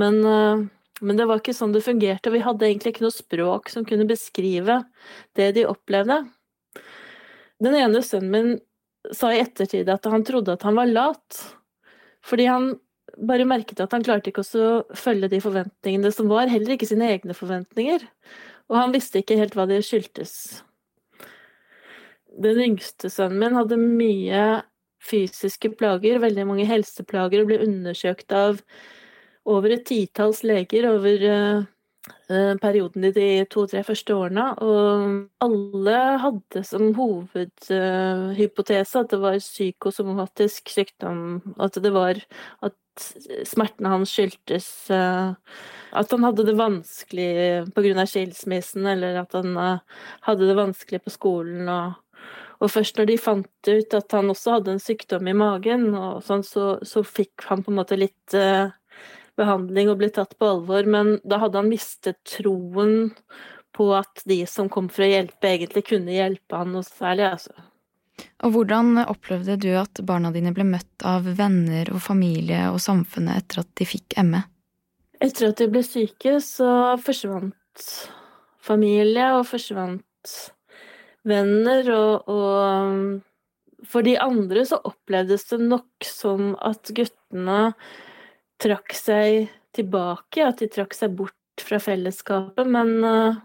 Men 0.00 0.22
uh, 0.24 0.62
men 1.00 1.18
det 1.18 1.26
var 1.28 1.40
ikke 1.40 1.54
sånn 1.56 1.74
det 1.74 1.84
fungerte. 1.86 2.32
Vi 2.34 2.42
hadde 2.42 2.66
egentlig 2.66 2.94
ikke 2.94 3.06
noe 3.06 3.14
språk 3.14 3.70
som 3.72 3.86
kunne 3.86 4.08
beskrive 4.08 4.80
det 5.38 5.52
de 5.58 5.66
opplevde. 5.68 6.24
Den 7.62 7.76
ene 7.78 8.02
sønnen 8.06 8.32
min 8.32 8.50
sa 9.14 9.30
i 9.32 9.40
ettertid 9.42 9.88
at 9.90 10.06
han 10.10 10.26
trodde 10.26 10.54
at 10.56 10.66
han 10.66 10.76
var 10.78 10.90
lat. 10.90 11.40
Fordi 12.26 12.48
han 12.50 12.72
bare 13.18 13.46
merket 13.48 13.80
at 13.82 13.94
han 13.94 14.04
klarte 14.06 14.30
ikke 14.30 14.44
å 14.44 14.70
følge 14.96 15.30
de 15.32 15.40
forventningene 15.42 16.10
som 16.14 16.28
var, 16.30 16.50
heller 16.50 16.74
ikke 16.74 16.88
sine 16.90 17.08
egne 17.14 17.36
forventninger. 17.36 18.04
Og 18.68 18.76
han 18.76 18.94
visste 18.94 19.22
ikke 19.22 19.38
helt 19.38 19.56
hva 19.56 19.66
det 19.70 19.80
skyldtes. 19.86 20.34
Den 22.38 22.60
yngste 22.62 23.10
sønnen 23.10 23.40
min 23.40 23.56
hadde 23.58 23.80
mye 23.80 24.42
fysiske 25.02 25.72
plager, 25.78 26.20
veldig 26.22 26.44
mange 26.46 26.66
helseplager, 26.68 27.42
og 27.42 27.50
ble 27.50 27.62
undersøkt 27.64 28.34
av 28.34 28.60
over 29.48 29.74
et 29.74 29.84
titalls 29.88 30.44
leger 30.46 30.88
over 30.90 31.24
uh, 31.28 31.66
perioden 32.60 33.08
i 33.08 33.12
de 33.12 33.28
to-tre 33.50 33.82
første 33.86 34.14
årene, 34.14 34.50
og 34.64 35.44
alle 35.44 36.00
hadde 36.22 36.64
som 36.66 36.90
hovedhypotese 36.96 38.98
uh, 38.98 39.02
at 39.02 39.14
det 39.14 39.20
var 39.22 39.38
psykosomatisk 39.42 40.72
sykdom, 40.72 41.40
at 41.60 41.78
det 41.82 41.92
var 41.94 42.20
at 42.64 42.76
smertene 43.46 43.92
hans 43.92 44.10
skyldtes 44.10 44.68
uh, 44.90 45.36
at 45.96 46.12
han 46.12 46.26
hadde 46.26 46.48
det 46.48 46.58
vanskelig 46.58 47.30
pga. 47.76 48.06
skilsmissen, 48.06 48.86
eller 48.86 49.22
at 49.22 49.38
han 49.38 49.54
hadde 50.26 50.48
det 50.48 50.58
vanskelig 50.58 51.00
på 51.04 51.12
skolen. 51.14 51.70
Og, 51.72 51.94
og, 52.58 52.72
først 52.74 52.98
når 52.98 53.08
de 53.08 53.22
fant 53.22 53.70
ut 53.70 53.96
at 53.96 54.12
han 54.12 54.34
også 54.34 54.58
hadde 54.58 54.74
en 54.74 54.82
sykdom 54.82 55.30
i 55.30 55.36
magen, 55.38 55.88
sånn, 56.26 56.44
så, 56.44 56.74
så, 56.84 57.06
fikk 57.06 57.46
han 57.48 57.64
på 57.64 57.72
en 57.72 57.80
måte 57.80 57.96
litt 57.96 58.36
behandling 59.38 59.92
og 59.92 60.00
blitt 60.00 60.16
tatt 60.18 60.34
på 60.38 60.50
alvor, 60.56 60.88
men 60.90 61.16
da 61.24 61.40
hadde 61.42 61.62
han 61.62 61.70
mistet 61.70 62.18
troen 62.26 63.14
på 63.76 63.88
at 63.94 64.24
de 64.28 64.42
som 64.50 64.70
kom 64.72 64.88
for 64.90 65.06
å 65.06 65.10
hjelpe, 65.10 65.50
egentlig 65.50 65.84
kunne 65.90 66.14
hjelpe 66.14 66.58
han 66.58 66.72
noe 66.74 66.86
særlig, 66.86 67.28
altså. 67.30 67.54
Og 68.42 68.54
hvordan 68.54 68.98
opplevde 69.04 69.54
du 69.62 69.68
at 69.78 70.00
barna 70.06 70.32
dine 70.34 70.50
ble 70.54 70.66
møtt 70.66 71.04
av 71.06 71.26
venner 71.38 71.90
og 71.94 72.02
familie 72.02 72.68
og 72.72 72.80
samfunnet 72.82 73.44
etter 73.44 73.62
at 73.62 73.70
de 73.78 73.86
fikk 73.86 74.18
ME? 74.26 74.42
Etter 75.22 75.50
at 75.50 75.58
de 75.58 75.68
ble 75.70 75.82
syke, 75.86 76.38
så 76.42 76.96
forsvant 77.02 77.86
familie, 78.62 79.32
og 79.38 79.46
forsvant 79.48 80.34
venner, 81.28 81.90
og, 81.94 82.30
og 82.30 83.86
for 83.86 84.06
de 84.06 84.16
andre 84.22 84.64
så 84.66 84.80
opplevdes 84.86 85.48
det 85.50 85.60
nok 85.64 86.06
som 86.06 86.52
at 86.64 86.90
guttene 86.94 87.60
trakk 88.62 88.94
seg 88.96 89.48
tilbake, 89.76 90.42
at 90.44 90.62
de 90.62 90.68
trakk 90.72 90.96
seg 90.96 91.14
bort 91.18 91.34
fra 91.62 91.80
fellesskapet, 91.82 92.68
men 92.70 92.94
uh, 93.04 93.40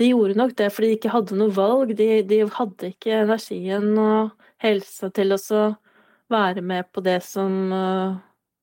de 0.00 0.10
gjorde 0.10 0.38
nok 0.38 0.56
det 0.58 0.70
fordi 0.74 0.92
de 0.92 0.98
ikke 0.98 1.14
hadde 1.14 1.38
noe 1.38 1.54
valg. 1.54 1.94
De, 1.98 2.10
de 2.26 2.42
hadde 2.56 2.92
ikke 2.92 3.22
energien 3.22 3.92
og 4.00 4.32
helsa 4.62 5.10
til 5.14 5.34
å 5.36 5.62
være 6.32 6.62
med 6.64 6.88
på 6.94 7.02
det 7.04 7.20
som 7.26 7.72
uh, 7.74 8.18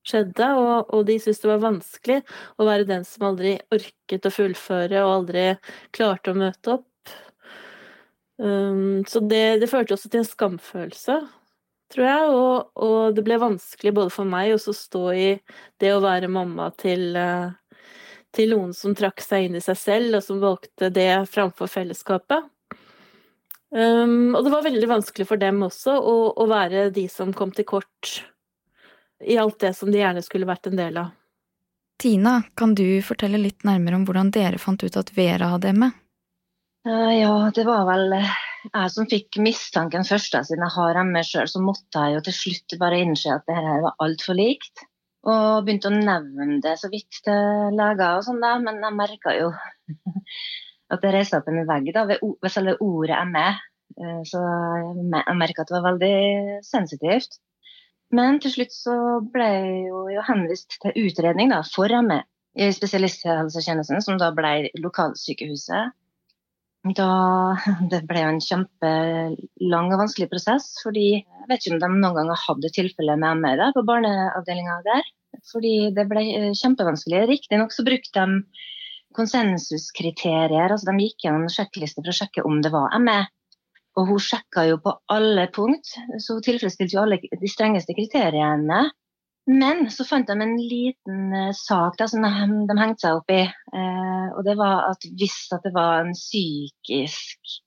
skjedde, 0.06 0.52
og, 0.58 0.92
og 0.94 1.06
de 1.08 1.18
syntes 1.20 1.42
det 1.42 1.50
var 1.52 1.64
vanskelig 1.64 2.20
å 2.58 2.68
være 2.68 2.88
den 2.88 3.04
som 3.06 3.28
aldri 3.30 3.56
orket 3.72 4.26
å 4.26 4.32
fullføre 4.34 5.02
og 5.04 5.16
aldri 5.18 5.44
klarte 5.96 6.32
å 6.32 6.40
møte 6.40 6.78
opp. 6.78 6.86
Um, 8.40 9.02
så 9.08 9.20
det, 9.20 9.60
det, 9.60 9.68
førte 9.68 9.92
også 9.94 10.08
til 10.08 10.22
en 10.22 10.30
skamfølelse, 10.30 11.18
tror 11.90 12.06
jeg, 12.06 12.28
og, 12.34 12.70
og, 12.78 13.16
det 13.16 13.24
ble 13.26 13.40
vanskelig 13.40 13.94
både 13.96 14.12
for 14.14 14.28
meg 14.28 14.54
å 14.54 14.60
stå 14.60 15.04
i 15.14 15.28
det 15.80 15.92
å 15.94 16.02
være 16.04 16.30
mamma 16.30 16.70
til, 16.78 17.10
uh, 17.16 17.50
til 18.34 18.54
noen 18.54 18.72
som 18.76 18.94
trakk 18.96 19.22
seg 19.24 19.48
inn 19.48 19.58
i 19.58 19.64
seg 19.64 19.78
selv, 19.78 20.18
og 20.18 20.26
som 20.26 20.42
valgte 20.42 20.90
det 20.94 21.12
framfor 21.30 21.70
fellesskapet. 21.70 22.48
Um, 23.70 24.34
og 24.34 24.42
det 24.42 24.50
var 24.50 24.66
veldig 24.66 24.90
vanskelig 24.90 25.28
for 25.30 25.38
dem 25.38 25.62
også 25.62 25.94
å, 25.94 26.14
å 26.34 26.46
være 26.50 26.88
de 26.94 27.06
som 27.10 27.30
kom 27.36 27.52
til 27.54 27.68
kort 27.70 28.16
i 29.20 29.36
alt 29.38 29.60
det 29.62 29.74
som 29.78 29.90
de 29.92 30.00
gjerne 30.00 30.22
skulle 30.26 30.48
vært 30.48 30.66
en 30.70 30.78
del 30.78 30.98
av. 30.98 31.12
Tina, 32.00 32.40
kan 32.56 32.72
du 32.74 33.02
fortelle 33.04 33.38
litt 33.38 33.66
nærmere 33.68 33.98
om 33.98 34.06
hvordan 34.08 34.32
dere 34.32 34.58
fant 34.58 34.82
ut 34.82 34.96
at 34.96 35.12
Vera 35.14 35.52
hadde 35.52 35.74
ME? 35.76 35.90
Uh, 36.88 37.12
ja, 37.12 37.34
det 37.54 37.66
var 37.68 37.84
vel 37.90 38.14
eh, 38.16 38.38
jeg 38.68 38.92
som 38.94 39.08
fikk 39.08 39.38
mistanken 39.42 40.06
først, 40.06 40.32
da, 40.34 40.42
siden 40.46 40.64
jeg 40.66 40.74
har 40.76 41.00
ME 41.08 41.22
sjøl. 41.26 41.48
Så 41.50 41.62
måtte 41.64 42.04
jeg 42.04 42.16
jo 42.16 42.22
til 42.26 42.36
slutt 42.36 42.78
bare 42.80 43.00
innse 43.04 43.32
at 43.34 43.46
det 43.48 43.56
her 43.56 43.84
var 43.86 43.98
altfor 44.04 44.38
likt. 44.38 44.84
Og 45.28 45.66
begynte 45.66 45.90
å 45.90 45.96
nevne 45.96 46.60
det 46.64 46.78
så 46.80 46.88
vidt 46.92 47.20
til 47.24 47.76
leger 47.76 48.20
og 48.20 48.24
sånn, 48.26 48.40
da. 48.44 48.54
Men 48.62 48.80
jeg 48.84 48.96
merka 48.96 49.36
jo 49.36 49.50
at 50.92 51.04
det 51.04 51.12
reiste 51.14 51.40
opp 51.40 51.50
en 51.50 51.62
vegg 51.68 51.92
da, 51.96 52.06
ved, 52.08 52.24
ved 52.40 52.54
selve 52.54 52.76
ordet 52.84 53.20
ME. 53.30 53.46
Uh, 54.00 54.20
så 54.28 54.40
jeg 54.40 55.38
merka 55.38 55.64
at 55.64 55.70
det 55.70 55.78
var 55.78 55.88
veldig 55.92 56.60
sensitivt. 56.66 57.40
Men 58.16 58.40
til 58.42 58.54
slutt 58.56 58.74
så 58.74 58.94
ble 59.32 59.46
jeg 59.46 59.82
jo 59.86 60.24
henvist 60.26 60.80
til 60.82 61.06
utredning 61.06 61.52
da, 61.52 61.60
for 61.62 61.92
ME 62.02 62.22
i 62.58 62.66
spesialisthelsetjenesten, 62.74 64.02
som 64.02 64.16
da 64.18 64.32
ble 64.34 64.70
lokalsykehuset. 64.82 65.94
Da, 66.80 67.06
det 67.92 68.00
ble 68.08 68.20
en 68.24 68.40
kjempelang 68.40 69.90
og 69.92 70.00
vanskelig 70.00 70.30
prosess, 70.30 70.72
fordi 70.84 71.08
jeg 71.20 71.48
vet 71.50 71.60
ikke 71.60 71.76
om 71.76 71.82
de 71.82 71.90
noen 71.92 72.16
gang 72.16 72.30
hadde 72.46 72.72
tilfelle 72.76 73.16
med 73.20 73.42
ME 73.42 73.56
da, 73.60 73.70
på 73.76 73.84
barneavdelinga 73.88 74.80
der. 74.86 75.10
Fordi 75.50 75.74
det 75.96 76.06
ble 76.10 76.24
eh, 76.36 76.52
kjempevanskelig. 76.56 77.26
Riktignok 77.28 77.74
så 77.74 77.84
brukte 77.86 78.24
de 78.24 78.64
konsensuskriterier, 79.16 80.70
altså 80.70 80.90
de 80.90 81.04
gikk 81.04 81.26
gjennom 81.26 81.50
sjekklister 81.50 82.04
for 82.04 82.12
å 82.12 82.16
sjekke 82.16 82.44
om 82.46 82.60
det 82.64 82.72
var 82.74 82.96
ME. 83.02 83.20
Og 83.98 84.06
hun 84.06 84.22
sjekka 84.22 84.64
jo 84.68 84.78
på 84.82 84.94
alle 85.10 85.48
punkt, 85.52 85.92
så 86.22 86.36
hun 86.36 86.44
tilfredsstilte 86.46 86.96
jo 86.96 87.02
alle 87.02 87.18
de 87.20 87.50
strengeste 87.50 87.96
kriteriene. 87.96 88.84
Men 89.48 89.86
så 89.90 90.04
fant 90.04 90.28
de 90.28 90.36
en 90.36 90.56
liten 90.58 91.32
uh, 91.32 91.52
sak 91.56 91.96
da, 91.98 92.06
som 92.10 92.22
de, 92.22 92.30
de, 92.68 92.76
hengte 92.78 93.06
seg 93.06 93.18
opp 93.18 93.32
i. 93.32 93.42
Eh, 93.48 94.26
og 94.36 94.44
det 94.46 94.56
var 94.60 94.90
at 94.92 95.06
hvis 95.18 95.38
at 95.54 95.64
det 95.64 95.72
var 95.74 96.04
en 96.04 96.12
psykisk 96.14 97.60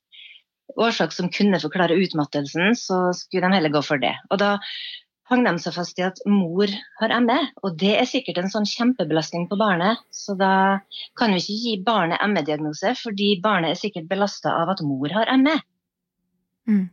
årsak 0.80 1.12
som 1.12 1.30
kunne 1.32 1.60
forklare 1.60 1.98
utmattelsen, 1.98 2.76
så 2.78 3.08
skulle 3.16 3.48
de 3.48 3.58
heller 3.58 3.74
gå 3.74 3.82
for 3.84 4.00
det. 4.00 4.14
Og 4.30 4.40
da 4.40 4.56
hang 5.30 5.44
de 5.46 5.54
seg 5.60 5.76
fast 5.76 6.00
i 6.00 6.06
at 6.06 6.20
mor 6.28 6.70
har 7.00 7.14
ME, 7.24 7.36
og 7.64 7.76
det 7.80 7.94
er 7.98 8.08
sikkert 8.08 8.40
en 8.40 8.52
sånn 8.52 8.68
kjempebelastning 8.68 9.46
på 9.50 9.58
barnet. 9.60 10.00
Så 10.12 10.36
da 10.40 10.80
kan 11.18 11.34
vi 11.34 11.42
ikke 11.42 11.60
gi 11.66 11.76
barnet 11.84 12.24
ME-diagnose, 12.32 12.94
fordi 13.00 13.34
barnet 13.44 13.74
er 13.74 13.80
sikkert 13.80 14.08
belasta 14.10 14.52
av 14.62 14.74
at 14.74 14.84
mor 14.84 15.12
har 15.16 15.32
ME. 15.40 15.56
Mm. 16.68 16.84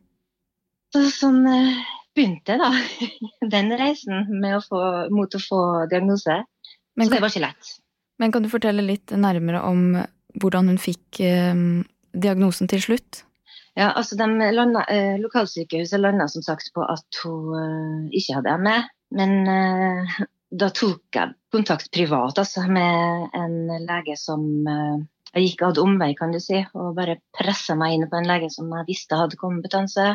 Så 0.92 1.06
sånn 1.16 1.44
eh, 1.48 1.84
begynte 2.16 2.58
da. 2.60 2.72
Den 3.54 3.72
reisen 3.80 4.28
få, 4.68 4.82
mot 5.14 5.36
å 5.36 5.42
få 5.42 5.62
diagnose. 5.92 6.42
Men, 6.96 7.08
så 7.08 7.16
det 7.16 7.24
var 7.24 7.34
ikke 7.34 7.46
lett. 7.48 7.74
Men 8.22 8.34
kan 8.34 8.46
du 8.46 8.52
fortelle 8.52 8.86
litt 8.86 9.14
nærmere 9.16 9.64
om 9.66 9.96
hvordan 10.42 10.72
hun 10.72 10.80
fikk 10.80 11.22
eh, 11.26 11.56
diagnosen 12.14 12.70
til 12.72 12.84
slutt? 12.84 13.24
Ja, 13.80 13.94
altså 13.96 14.18
landa, 14.20 14.84
eh, 14.92 15.16
Lokalsykehuset 15.20 16.00
landa 16.00 16.28
som 16.28 16.44
sagt 16.44 16.74
på 16.76 16.84
at 16.84 17.22
hun 17.24 17.56
eh, 17.56 18.20
ikke 18.20 18.40
hadde 18.40 18.58
ME. 18.60 18.78
Men 19.16 19.48
eh, 19.48 20.20
da 20.52 20.70
tok 20.76 21.16
jeg 21.16 21.36
kontakt 21.52 21.92
privat 21.96 22.40
altså, 22.40 22.66
med 22.68 23.32
en 23.36 23.58
lege 23.88 24.18
som 24.20 24.44
eh, 24.68 25.02
jeg 25.32 25.46
gikk 25.46 25.64
ad 25.70 25.80
omvei, 25.80 26.12
kan 26.20 26.34
du 26.36 26.42
si, 26.44 26.60
og 26.76 26.96
bare 26.98 27.22
pressa 27.36 27.78
meg 27.80 27.96
inn 27.96 28.10
på 28.12 28.20
en 28.20 28.28
lege 28.28 28.50
som 28.52 28.72
jeg 28.76 28.90
visste 28.90 29.20
hadde 29.20 29.40
kompetanse. 29.40 30.10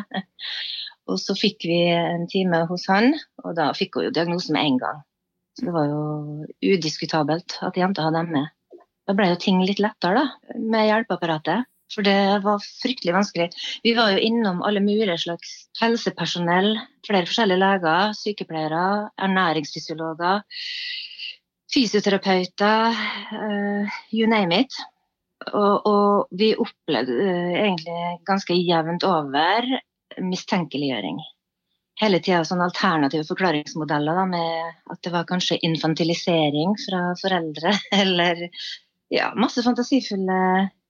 Og 1.07 1.19
så 1.21 1.35
fikk 1.37 1.63
vi 1.69 1.79
en 1.93 2.27
time 2.31 2.65
hos 2.69 2.87
han, 2.91 3.13
og 3.45 3.55
da 3.59 3.71
fikk 3.77 3.97
hun 3.97 4.09
jo 4.09 4.15
diagnosen 4.15 4.57
med 4.57 4.69
en 4.69 4.81
gang. 4.81 5.01
Så 5.57 5.65
det 5.65 5.73
var 5.73 5.87
jo 5.89 6.01
udiskutabelt 6.61 7.57
at 7.65 7.79
jenta 7.79 8.05
hadde 8.05 8.27
ME. 8.27 8.43
Da 9.07 9.15
ble 9.15 9.31
jo 9.31 9.39
ting 9.39 9.63
litt 9.63 9.79
lettere, 9.81 10.19
da, 10.19 10.53
med 10.59 10.89
hjelpeapparatet. 10.89 11.65
For 11.93 12.03
det 12.03 12.43
var 12.43 12.59
fryktelig 12.59 13.13
vanskelig. 13.15 13.47
Vi 13.85 13.93
var 13.95 14.11
jo 14.11 14.23
innom 14.27 14.59
alle 14.67 14.81
mulige 14.83 15.15
slags 15.23 15.53
helsepersonell. 15.79 16.73
Flere 17.07 17.29
forskjellige 17.29 17.61
leger, 17.61 18.11
sykepleiere, 18.19 18.83
ernæringsfysiologer, 19.23 20.43
fysioterapeuter, 21.71 22.99
uh, 23.31 23.97
you 24.11 24.27
name 24.27 24.59
it. 24.65 24.75
Og, 25.53 25.87
og 25.87 26.27
vi 26.35 26.51
opplevde 26.59 27.15
uh, 27.15 27.55
egentlig 27.63 28.19
ganske 28.27 28.59
jevnt 28.59 29.07
over 29.07 29.71
mistenkeliggjøring. 30.23 31.19
Hele 31.97 32.19
tida 32.21 32.43
sånne 32.45 32.67
alternative 32.69 33.25
forklaringsmodeller 33.25 34.19
da, 34.19 34.25
med 34.29 34.91
at 34.93 35.01
det 35.05 35.13
var 35.13 35.25
kanskje 35.29 35.57
infantilisering 35.65 36.75
fra 36.83 37.01
foreldre, 37.21 37.73
eller 38.03 38.47
ja, 39.13 39.31
masse 39.39 39.63
fantasifulle 39.65 40.39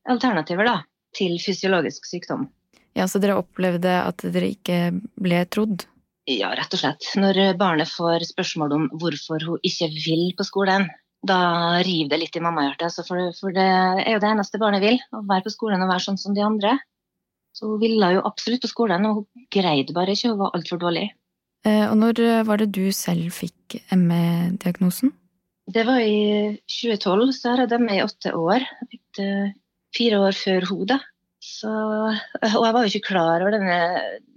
alternativer 0.08 0.68
da, 0.68 0.78
til 1.16 1.38
fysiologisk 1.44 2.08
sykdom. 2.10 2.48
Ja, 2.98 3.06
Så 3.08 3.22
dere 3.22 3.38
opplevde 3.38 3.94
at 4.02 4.26
dere 4.26 4.52
ikke 4.56 4.80
ble 5.22 5.44
trodd? 5.54 5.86
Ja, 6.28 6.50
rett 6.58 6.74
og 6.74 6.82
slett. 6.82 7.06
Når 7.16 7.40
barnet 7.60 7.88
får 7.88 8.26
spørsmål 8.34 8.74
om 8.76 8.88
hvorfor 9.00 9.44
hun 9.48 9.62
ikke 9.64 9.88
vil 9.94 10.32
på 10.36 10.44
skolen, 10.44 10.90
da 11.28 11.40
river 11.86 12.12
det 12.14 12.20
litt 12.24 12.36
i 12.36 12.44
mammahjertet. 12.44 12.98
For, 13.08 13.30
for, 13.38 13.54
det 13.56 13.64
er 13.64 14.12
jo 14.16 14.22
det 14.24 14.32
eneste 14.34 14.60
barnet 14.62 14.84
vil, 14.84 15.00
å 15.16 15.24
være 15.30 15.46
på 15.46 15.54
skolen 15.54 15.84
og 15.86 15.92
være 15.92 16.06
sånn 16.08 16.20
som 16.20 16.36
de 16.36 16.44
andre. 16.46 16.76
Så 17.58 17.72
hun 17.72 17.82
ville 17.82 18.12
jo 18.14 18.26
absolutt 18.28 18.62
på 18.66 18.70
skolen, 18.70 19.08
og 19.10 19.22
hun 19.22 19.48
greide 19.54 19.96
bare 19.98 20.14
ikke, 20.14 20.34
hun 20.34 20.44
var 20.44 20.54
altfor 20.58 20.82
dårlig. 20.82 21.08
Eh, 21.66 21.86
og 21.90 21.96
når 21.98 22.22
var 22.46 22.62
det 22.62 22.70
du 22.76 22.86
selv 22.94 23.32
fikk 23.34 23.80
ME-diagnosen? 23.98 25.16
Det 25.68 25.84
var 25.84 26.00
i 26.00 26.56
2012, 26.70 27.32
så 27.36 27.58
hadde 27.58 27.76
jeg 27.76 27.84
ME 27.84 27.98
i 27.98 28.04
åtte 28.06 28.32
år. 28.38 28.64
Jeg 28.64 28.90
fikk 28.94 29.06
det 29.20 29.32
fire 29.98 30.20
år 30.28 30.38
før 30.38 30.68
hun, 30.70 30.84
da. 30.94 31.02
Så, 31.48 31.70
og 31.70 32.64
jeg 32.66 32.74
var 32.76 32.84
jo 32.84 32.90
ikke 32.92 33.08
klar 33.12 33.44
over 33.44 33.54
denne, 33.54 33.80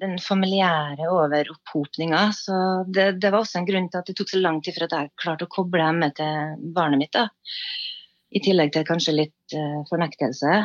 den 0.03 0.19
familiære 0.23 1.09
overopphopninga. 1.11 2.27
Så 2.37 2.57
det, 2.87 3.07
det, 3.23 3.31
var 3.31 3.41
også 3.41 3.61
en 3.61 3.69
grunn 3.69 3.89
til 3.91 4.03
at 4.03 4.11
det 4.11 4.17
tok 4.19 4.31
så 4.33 4.43
lang 4.43 4.61
tid 4.62 4.77
for 4.77 4.87
at 4.87 4.97
jeg 4.97 5.12
klarte 5.23 5.47
å 5.47 5.53
koble 5.53 5.87
ME 5.97 6.11
til 6.17 6.61
barnet 6.77 7.03
mitt. 7.03 7.17
da. 7.17 7.29
I 8.31 8.43
tillegg 8.45 8.75
til 8.75 8.87
kanskje 8.87 9.17
litt 9.17 9.57
uh, 9.57 9.81
fornektelse. 9.91 10.61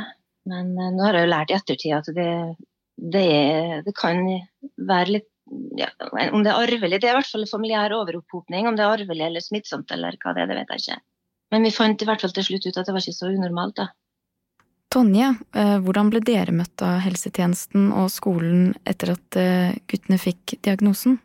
Men 0.50 0.74
uh, 0.78 0.92
nå 0.94 1.06
har 1.08 1.18
jeg 1.18 1.28
jo 1.28 1.32
lært 1.34 1.52
i 1.54 1.58
ettertid 1.58 1.96
at 1.98 2.12
det, 2.16 2.30
det, 3.16 3.30
det 3.86 3.96
kan 3.98 4.22
være 4.78 5.18
litt 5.18 5.32
ja, 5.78 5.92
Om 6.34 6.42
det 6.42 6.50
er 6.50 6.58
arvelig, 6.58 6.98
det 7.02 7.06
er 7.06 7.14
i 7.14 7.18
hvert 7.20 7.30
fall 7.30 7.46
familiær 7.46 7.94
overopphopning. 7.94 8.66
Om 8.66 8.78
det 8.78 8.82
er 8.82 8.96
arvelig 8.96 9.28
eller 9.28 9.44
smittsomt 9.44 9.92
eller 9.94 10.18
hva 10.24 10.34
det 10.34 10.42
er, 10.42 10.50
det 10.50 10.58
vet 10.58 10.72
jeg 10.74 10.82
ikke. 10.82 11.04
Men 11.54 11.68
vi 11.68 11.72
fant 11.76 12.02
i 12.02 12.08
hvert 12.10 12.24
fall 12.26 12.34
til 12.34 12.48
slutt 12.48 12.66
ut 12.66 12.80
at 12.82 12.88
det 12.88 12.96
var 12.96 13.04
ikke 13.04 13.14
så 13.20 13.30
unormalt. 13.30 13.78
da. 13.78 13.86
Tonje, 14.96 15.28
eh, 15.54 15.76
hvordan 15.84 16.10
ble 16.10 16.22
dere 16.26 16.56
møtt 16.56 16.82
av 16.86 17.02
helsetjenesten 17.04 17.92
og 17.94 18.10
skolen 18.14 18.72
etter 18.88 19.14
at 19.14 19.38
eh, 19.38 19.78
guttene 19.92 20.18
fikk 20.22 20.56
diagnosen? 20.66 21.20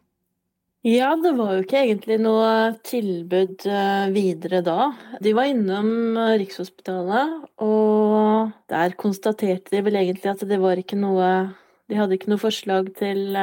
Ja, 0.80 1.10
det 1.20 1.34
var 1.36 1.50
jo 1.52 1.64
ikke 1.64 1.80
egentlig 1.82 2.16
noe 2.24 2.52
tilbud 2.88 3.66
eh, 3.68 4.06
videre 4.14 4.62
da. 4.64 4.86
De 5.20 5.34
var 5.36 5.50
innom 5.50 6.16
Rikshospitalet, 6.40 7.34
og 7.60 8.54
der 8.72 8.96
konstaterte 9.00 9.74
de 9.74 9.82
vel 9.84 9.98
egentlig 10.00 10.30
at 10.32 10.46
det 10.48 10.60
var 10.62 10.80
ikke 10.80 10.96
noe 10.96 11.50
De 11.90 11.98
hadde 11.98 12.14
ikke 12.16 12.30
noe 12.30 12.40
forslag 12.40 12.88
til, 12.96 13.36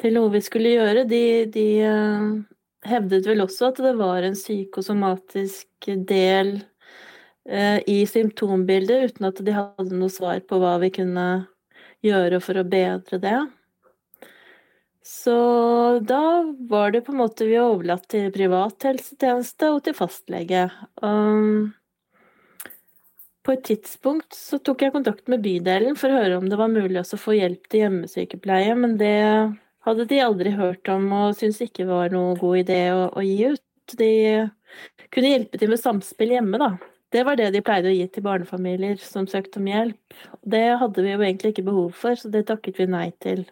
til 0.00 0.14
noe 0.16 0.32
vi 0.32 0.40
skulle 0.40 0.72
gjøre. 0.72 1.04
De, 1.06 1.22
de 1.52 1.66
hevdet 2.88 3.26
vel 3.28 3.44
også 3.44 3.70
at 3.70 3.80
det 3.84 3.94
var 3.98 4.26
en 4.26 4.36
psykosomatisk 4.36 5.90
del 6.08 6.54
eh, 7.46 7.78
i 7.86 8.02
symptombildet, 8.08 9.12
uten 9.12 9.28
at 9.28 9.42
de 9.44 9.54
hadde 9.54 9.98
noe 9.98 10.10
svar 10.10 10.42
på 10.48 10.58
hva 10.62 10.78
vi 10.82 10.90
kunne 10.98 11.26
gjøre 12.02 12.40
for 12.42 12.58
å 12.58 12.66
bedre 12.66 13.20
det. 13.22 13.38
Så 15.02 15.34
da 16.06 16.22
var 16.70 16.92
det 16.94 17.00
på 17.06 17.12
en 17.12 17.18
måte 17.18 17.46
vi 17.48 17.58
overlatt 17.58 18.06
til 18.12 18.30
privat 18.34 18.86
helsetjeneste 18.86 19.70
og 19.74 19.80
til 19.86 19.96
fastlege. 19.98 20.68
Um, 21.02 21.72
på 23.42 23.56
et 23.56 23.64
tidspunkt 23.66 24.36
så 24.38 24.60
tok 24.62 24.84
jeg 24.84 24.94
kontakt 24.94 25.26
med 25.32 25.42
bydelen 25.42 25.98
for 25.98 26.12
å 26.12 26.20
høre 26.20 26.38
om 26.38 26.46
det 26.50 26.58
var 26.60 26.70
mulig 26.70 27.02
å 27.02 27.18
få 27.18 27.34
hjelp 27.34 27.66
til 27.66 27.82
hjemmesykepleie, 27.82 28.76
men 28.78 28.94
det 29.00 29.16
hadde 29.82 30.06
de 30.06 30.20
aldri 30.22 30.52
hørt 30.54 30.86
om 30.92 31.08
og 31.18 31.34
syntes 31.38 31.64
ikke 31.66 31.88
var 31.88 32.14
noe 32.14 32.36
god 32.38 32.60
idé 32.62 32.82
å, 32.94 33.08
å 33.10 33.24
gi 33.26 33.50
ut. 33.50 33.96
De 33.98 34.12
kunne 35.12 35.32
hjelpe 35.32 35.58
til 35.58 35.72
med 35.72 35.82
samspill 35.82 36.36
hjemme, 36.36 36.60
da. 36.62 36.76
Det 37.12 37.26
var 37.26 37.36
det 37.36 37.50
de 37.52 37.60
pleide 37.66 37.90
å 37.90 37.96
gi 37.96 38.06
til 38.08 38.24
barnefamilier 38.24 39.02
som 39.02 39.26
søkte 39.28 39.58
om 39.60 39.66
hjelp. 39.68 40.14
Det 40.46 40.62
hadde 40.80 41.02
vi 41.04 41.10
jo 41.10 41.18
egentlig 41.18 41.52
ikke 41.52 41.66
behov 41.66 41.90
for, 41.98 42.16
så 42.16 42.30
det 42.32 42.46
takket 42.48 42.78
vi 42.78 42.86
nei 42.88 43.08
til. 43.20 43.42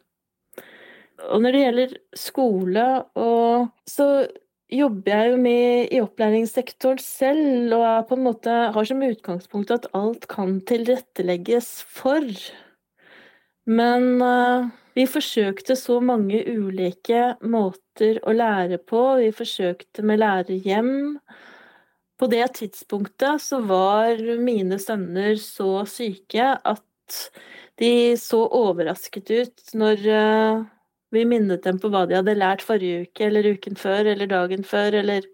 Og 1.29 1.43
når 1.43 1.53
det 1.53 1.65
gjelder 1.65 1.99
skole 2.17 2.87
og 3.19 3.69
Så 3.89 4.07
jobber 4.71 5.11
jeg 5.11 5.31
jo 5.33 5.39
med 5.43 5.93
i 5.95 6.01
opplæringssektoren 6.01 7.01
selv, 7.03 7.73
og 7.75 7.85
er 7.89 8.05
på 8.07 8.17
en 8.17 8.23
måte 8.23 8.57
har 8.75 8.87
som 8.87 9.03
utgangspunkt 9.03 9.73
at 9.75 9.89
alt 9.99 10.29
kan 10.31 10.61
tilrettelegges 10.63 11.73
for. 11.91 12.29
Men 13.67 14.23
uh, 14.23 14.71
vi 14.95 15.07
forsøkte 15.11 15.77
så 15.79 15.99
mange 16.03 16.43
ulike 16.47 17.35
måter 17.43 18.21
å 18.27 18.35
lære 18.35 18.81
på. 18.83 19.03
Vi 19.21 19.31
forsøkte 19.35 20.07
med 20.07 20.23
lærerhjem. 20.23 21.19
På 22.21 22.29
det 22.31 22.47
tidspunktet 22.59 23.43
så 23.43 23.63
var 23.65 24.21
mine 24.43 24.79
sønner 24.83 25.39
så 25.41 25.87
syke 25.89 26.53
at 26.55 27.21
de 27.81 28.15
så 28.21 28.43
overrasket 28.45 29.31
ut 29.33 29.73
når 29.79 30.05
uh, 30.07 30.67
vi 31.11 31.25
minnet 31.27 31.65
dem 31.67 31.79
på 31.83 31.91
hva 31.91 32.05
de 32.07 32.19
hadde 32.19 32.39
lært 32.39 32.63
forrige 32.65 33.07
uke, 33.07 33.27
eller 33.27 33.49
uken 33.57 33.79
før, 33.79 34.13
eller 34.13 34.31
dagen 34.31 34.65
før, 34.67 35.01
eller 35.03 35.27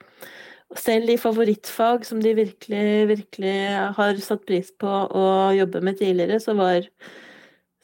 selv 0.75 1.11
i 1.13 1.19
favorittfag 1.21 2.07
som 2.07 2.21
de 2.23 2.33
virkelig, 2.35 3.07
virkelig 3.13 3.55
har 3.99 4.19
satt 4.23 4.47
pris 4.49 4.73
på 4.81 4.89
å 4.89 5.27
jobbe 5.55 5.83
med 5.85 6.01
tidligere, 6.01 6.41
så 6.43 6.57
var, 6.59 6.89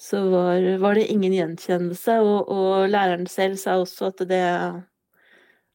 så 0.01 0.25
var, 0.33 0.67
var 0.83 0.99
det 0.99 1.07
ingen 1.13 1.37
gjenkjennelse. 1.37 2.19
Og, 2.25 2.51
og, 2.51 2.89
læreren 2.91 3.29
selv 3.31 3.61
sa 3.61 3.79
også 3.81 4.11
at 4.11 4.25
det 4.29 4.43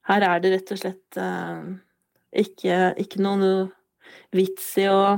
Her 0.07 0.23
er 0.23 0.39
det 0.39 0.53
rett 0.53 0.69
og 0.71 0.79
slett 0.79 1.17
uh, 1.19 1.67
ikke, 2.31 2.93
ikke 2.95 3.19
noe 3.23 3.67
vits 4.35 4.69
i 4.79 4.85
å, 4.87 5.17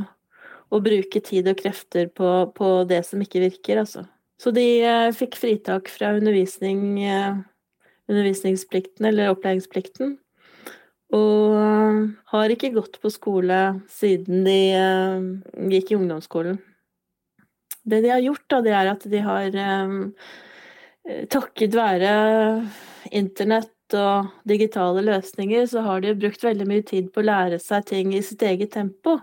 å, 0.70 0.80
bruke 0.82 1.22
tid 1.22 1.50
og 1.52 1.60
krefter 1.60 2.10
på, 2.10 2.30
på 2.56 2.70
det 2.90 3.04
som 3.06 3.22
ikke 3.22 3.44
virker, 3.44 3.84
altså. 3.84 4.08
Så 4.40 4.54
de 4.56 4.66
eh, 4.88 5.12
fikk 5.16 5.36
fritak 5.40 5.90
fra 5.92 6.14
undervisning, 6.16 7.04
eh, 7.04 7.40
undervisningsplikten, 8.10 9.10
eller 9.10 9.34
opplæringsplikten. 9.34 10.16
Og 11.16 11.58
eh, 11.60 11.98
har 12.34 12.54
ikke 12.54 12.72
gått 12.78 13.02
på 13.04 13.12
skole 13.12 13.60
siden 13.92 14.46
de 14.48 14.60
gikk 15.74 15.92
i 15.92 16.00
ungdomsskolen. 16.00 16.62
Det 17.90 18.04
de 18.06 18.14
har 18.14 18.24
gjort, 18.24 18.46
da, 18.52 18.62
det 18.64 18.78
er 18.78 18.94
at 18.94 19.10
de 19.10 19.26
har 19.26 19.60
Takket 21.32 21.74
være 21.74 22.10
internett 23.16 23.96
og 23.98 24.28
digitale 24.46 25.02
løsninger, 25.02 25.64
så 25.66 25.82
har 25.82 26.04
de 26.04 26.12
brukt 26.20 26.44
veldig 26.44 26.68
mye 26.70 26.84
tid 26.86 27.08
på 27.10 27.24
å 27.24 27.26
lære 27.26 27.58
seg 27.64 27.88
ting 27.90 28.12
i 28.14 28.22
sitt 28.22 28.44
eget 28.46 28.76
tempo. 28.76 29.16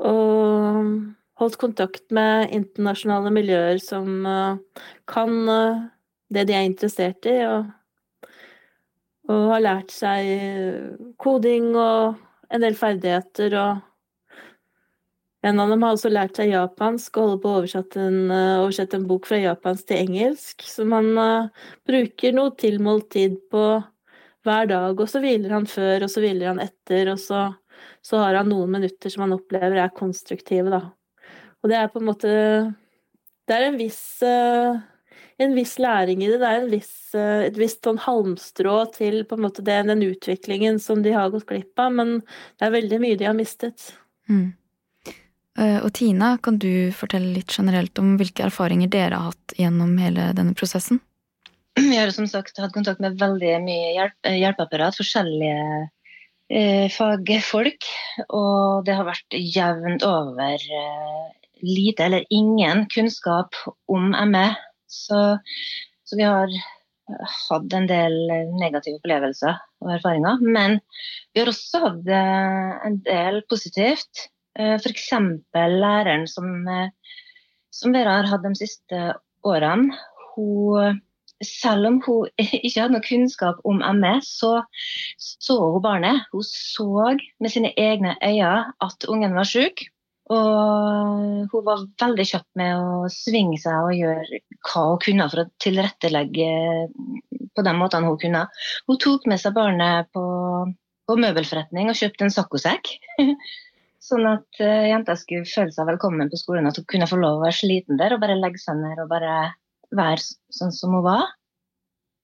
Og 0.00 1.17
holdt 1.38 1.58
kontakt 1.60 2.10
med 2.14 2.52
internasjonale 2.54 3.32
miljøer 3.34 3.80
som 3.82 4.26
uh, 4.26 4.84
kan 5.10 5.34
uh, 5.48 5.84
det 6.34 6.48
de 6.48 6.56
er 6.56 6.66
interessert 6.68 7.28
i, 7.30 7.38
og, 7.48 7.68
og, 9.30 9.44
har 9.54 9.64
lært 9.64 9.94
seg 9.94 11.14
koding 11.20 11.70
og 11.72 12.18
en 12.52 12.64
del 12.64 12.76
ferdigheter. 12.76 13.54
Og 13.56 15.46
en 15.48 15.62
av 15.62 15.72
dem 15.72 15.86
har 15.86 15.94
også 15.94 16.10
lært 16.12 16.40
seg 16.40 16.52
japansk 16.52 17.16
og 17.16 17.24
holder 17.24 17.40
på 17.44 17.52
å 17.52 17.60
oversette 17.62 18.02
en, 18.10 18.18
uh, 18.32 18.64
oversette 18.64 18.98
en 18.98 19.06
bok 19.08 19.30
fra 19.30 19.40
japansk 19.40 19.88
til 19.88 20.02
engelsk, 20.02 20.66
som 20.66 20.92
han 20.96 21.14
bruker 21.88 22.36
noe 22.36 22.56
tilmålt 22.58 23.08
tid 23.14 23.38
på 23.52 23.64
hver 24.44 24.68
dag. 24.74 24.98
Og 24.98 25.08
så 25.08 25.22
hviler 25.22 25.54
han 25.54 25.70
før, 25.70 26.04
og 26.04 26.12
så 26.12 26.24
hviler 26.24 26.50
han 26.50 26.62
etter, 26.66 27.14
og 27.14 27.22
så, 27.22 27.46
så 28.04 28.24
har 28.26 28.42
han 28.42 28.50
noen 28.50 28.74
minutter 28.78 29.12
som 29.12 29.28
han 29.28 29.36
opplever 29.38 29.80
er 29.80 29.96
konstruktive, 29.96 30.72
da. 30.74 30.84
Og 31.62 31.72
det 31.72 31.78
er 31.78 31.90
på 31.90 32.00
en 32.02 32.08
måte 32.08 32.30
Det 33.48 33.56
er 33.56 33.64
en 33.66 33.78
viss, 33.80 34.22
eh, 34.22 34.78
en 35.40 35.54
viss 35.56 35.78
læring 35.80 36.22
i 36.22 36.28
det. 36.28 36.38
Det 36.42 36.48
er 36.52 36.68
viss, 36.68 37.14
eh, 37.16 37.46
et 37.46 37.56
visst 37.56 37.80
sånn 37.86 38.00
halmstrå 38.04 38.76
til 38.92 39.22
på 39.24 39.38
en 39.38 39.46
måte 39.46 39.64
den, 39.64 39.88
den, 39.88 40.04
utviklingen 40.04 40.78
som 40.78 41.02
de 41.02 41.14
har 41.16 41.32
gått 41.32 41.48
glipp 41.48 41.80
av, 41.80 41.94
men 41.96 42.18
det 42.20 42.68
er 42.68 42.76
veldig 42.76 43.00
mye 43.00 43.16
de 43.16 43.28
har 43.30 43.36
mistet. 43.38 43.94
Mm. 44.28 44.52
Eh, 45.58 45.78
og 45.80 45.90
Tina, 45.96 46.36
kan 46.44 46.58
du 46.60 46.92
fortelle 46.94 47.32
litt 47.34 47.56
generelt 47.56 47.98
om 47.98 48.18
hvilke 48.20 48.44
erfaringer 48.46 48.90
dere 48.92 49.16
har 49.16 49.32
hatt 49.32 49.56
gjennom 49.58 49.96
hele 49.98 50.30
denne 50.36 50.54
prosessen? 50.54 51.00
Vi 51.78 51.96
har 51.96 52.10
som 52.10 52.26
sagt 52.30 52.58
hatt 52.58 52.74
kontakt 52.74 53.00
med 53.00 53.18
veldig 53.18 53.56
mye 53.64 53.94
hjelp, 53.96 54.28
hjelpeapparat, 54.28 54.98
forskjellige 54.98 55.88
eh, 56.50 56.86
fagfolk. 56.94 57.88
Og 58.28 58.86
det 58.86 58.96
har 58.98 59.08
vært 59.08 59.38
jevnt 59.38 60.06
over 60.06 60.54
eh, 60.54 61.26
lite 61.62 62.04
eller 62.04 62.24
ingen 62.30 62.86
kunnskap 62.92 63.54
om 63.88 64.10
ME. 64.30 64.48
Så, 64.86 65.38
så, 66.04 66.16
vi 66.16 66.24
har 66.24 66.52
hatt 67.48 67.72
en 67.72 67.88
del 67.88 68.16
negative 68.60 68.98
opplevelser 69.00 69.56
og 69.84 69.92
erfaringer. 69.96 70.42
Men 70.42 70.78
vi 71.32 71.42
har 71.42 71.50
også 71.52 71.82
hatt 71.86 72.12
eh, 72.12 72.70
en 72.88 73.00
del 73.06 73.42
positivt. 73.50 74.28
Eh, 74.58 74.76
F.eks. 74.76 75.10
læreren 75.54 76.26
som, 76.30 76.52
eh, 76.68 76.88
som 77.74 77.96
Vera 77.96 78.20
har 78.20 78.30
hatt 78.32 78.46
de 78.46 78.54
siste 78.58 79.04
årene. 79.46 79.96
Hun, 80.34 81.00
selv 81.44 81.86
om 81.90 82.00
hun 82.06 82.28
ikke 82.42 82.80
hadde 82.80 82.96
noe 82.96 83.06
kunnskap 83.06 83.60
om 83.68 83.82
ME, 84.00 84.18
så 84.24 84.58
så 85.18 85.58
hun 85.74 85.82
barnet. 85.84 86.26
Hun 86.32 86.44
så 86.46 87.14
med 87.40 87.52
sine 87.52 87.72
egne 87.76 88.16
øyne 88.22 88.72
at 88.84 89.08
ungen 89.08 89.36
var 89.38 89.48
syk. 89.48 89.88
Og 90.28 91.48
hun 91.52 91.64
var 91.64 91.86
veldig 92.02 92.26
kjapp 92.28 92.46
med 92.60 92.76
å 92.76 93.06
svinge 93.12 93.56
seg 93.62 93.86
og 93.86 93.94
gjøre 93.96 94.42
hva 94.68 94.82
hun 94.90 95.00
kunne 95.04 95.28
for 95.32 95.44
å 95.44 95.48
tilrettelegge 95.64 96.50
på 97.56 97.64
den 97.64 97.80
måten 97.80 98.04
hun 98.04 98.18
kunne. 98.20 98.44
Hun 98.90 99.00
tok 99.00 99.24
med 99.30 99.40
seg 99.40 99.56
barnet 99.56 100.10
på, 100.12 100.24
på 101.08 101.16
møbelforretning 101.16 101.88
og 101.88 101.98
kjøpte 101.98 102.28
en 102.28 102.34
saccosekk. 102.34 102.92
sånn 104.08 104.28
at 104.28 104.60
uh, 104.62 104.84
jenta 104.88 105.16
skulle 105.18 105.48
føle 105.48 105.74
seg 105.74 105.88
velkommen 105.88 106.30
på 106.32 106.40
skolen, 106.40 106.68
at 106.68 106.78
hun 106.78 106.86
kunne 106.88 107.08
få 107.10 107.18
lov 107.20 107.40
å 107.40 107.44
være 107.46 107.58
sliten 107.60 107.98
der 108.00 108.14
og 108.14 108.22
bare 108.22 108.38
legge 108.38 108.60
seg 108.62 108.78
ned 108.80 109.00
og 109.02 109.10
bare 109.10 109.34
være 109.96 110.22
sånn 110.54 110.74
som 110.74 110.96
hun 110.96 111.04
var. 111.06 111.26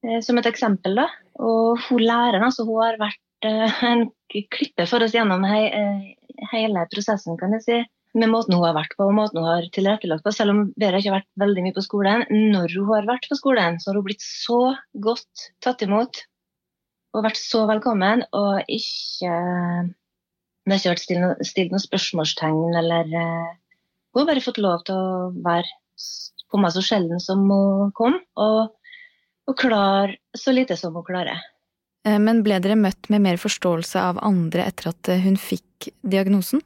Uh, 0.06 0.20
som 0.24 0.38
et 0.40 0.48
eksempel, 0.50 0.96
da. 1.00 1.08
Og 1.42 1.80
hun 1.88 2.04
læreren, 2.04 2.46
altså, 2.46 2.66
hun 2.68 2.82
har 2.84 3.00
vært 3.00 3.20
en 3.44 4.06
klippe 4.54 4.86
for 4.90 5.04
oss 5.04 5.14
gjennom 5.14 5.44
he 5.46 5.60
hele 6.50 6.86
prosessen, 6.90 7.36
kan 7.38 7.54
jeg 7.56 7.64
si 7.64 7.82
med 8.14 8.30
måten 8.30 8.54
hun 8.54 8.62
har 8.62 8.76
vært 8.76 8.94
på 8.98 9.08
og 9.08 9.16
måten 9.16 9.40
hun 9.42 9.48
har 9.48 9.66
tilrettelagt 9.74 10.22
på. 10.24 10.32
Selv 10.34 10.54
om 10.54 10.60
Vera 10.78 11.00
ikke 11.00 11.10
har 11.10 11.18
vært 11.18 11.42
veldig 11.42 11.64
mye 11.64 11.74
på 11.74 11.82
skolen, 11.82 12.22
når 12.30 12.76
hun 12.76 12.86
har 12.92 13.08
vært 13.08 13.26
på 13.30 13.38
skolen, 13.38 13.80
så 13.82 13.90
har 13.90 13.98
hun 13.98 14.06
blitt 14.06 14.22
så 14.22 14.60
godt 15.02 15.48
tatt 15.64 15.82
imot 15.86 16.22
og 17.14 17.26
vært 17.26 17.40
så 17.40 17.64
velkommen. 17.70 18.24
Og 18.34 18.62
ikke 18.70 19.34
Det 20.64 20.72
har 20.72 20.78
ikke 20.78 20.94
vært 20.94 21.02
stilt, 21.04 21.42
stilt 21.44 21.74
noen 21.74 21.82
spørsmålstegn 21.82 22.78
eller 22.80 23.10
uh, 23.12 23.50
Hun 24.14 24.22
har 24.22 24.30
bare 24.30 24.44
fått 24.44 24.62
lov 24.62 24.86
til 24.86 24.96
å 24.96 25.32
være 25.44 25.68
komme 26.54 26.70
så 26.70 26.84
sjelden 26.86 27.18
som 27.20 27.42
hun 27.50 27.90
kom, 27.98 28.14
og, 28.38 28.76
og 29.50 29.58
klare 29.58 30.14
så 30.38 30.54
lite 30.54 30.76
som 30.78 30.94
hun 30.94 31.06
klarer. 31.06 31.42
Eh, 32.04 32.20
men 32.20 32.42
ble 32.44 32.60
dere 32.62 32.76
møtt 32.78 33.10
med 33.12 33.24
mer 33.24 33.40
forståelse 33.40 34.04
av 34.12 34.20
andre 34.24 34.68
etter 34.68 34.92
at 34.92 35.12
hun 35.24 35.40
fikk 35.40 35.90
diagnosen? 36.02 36.62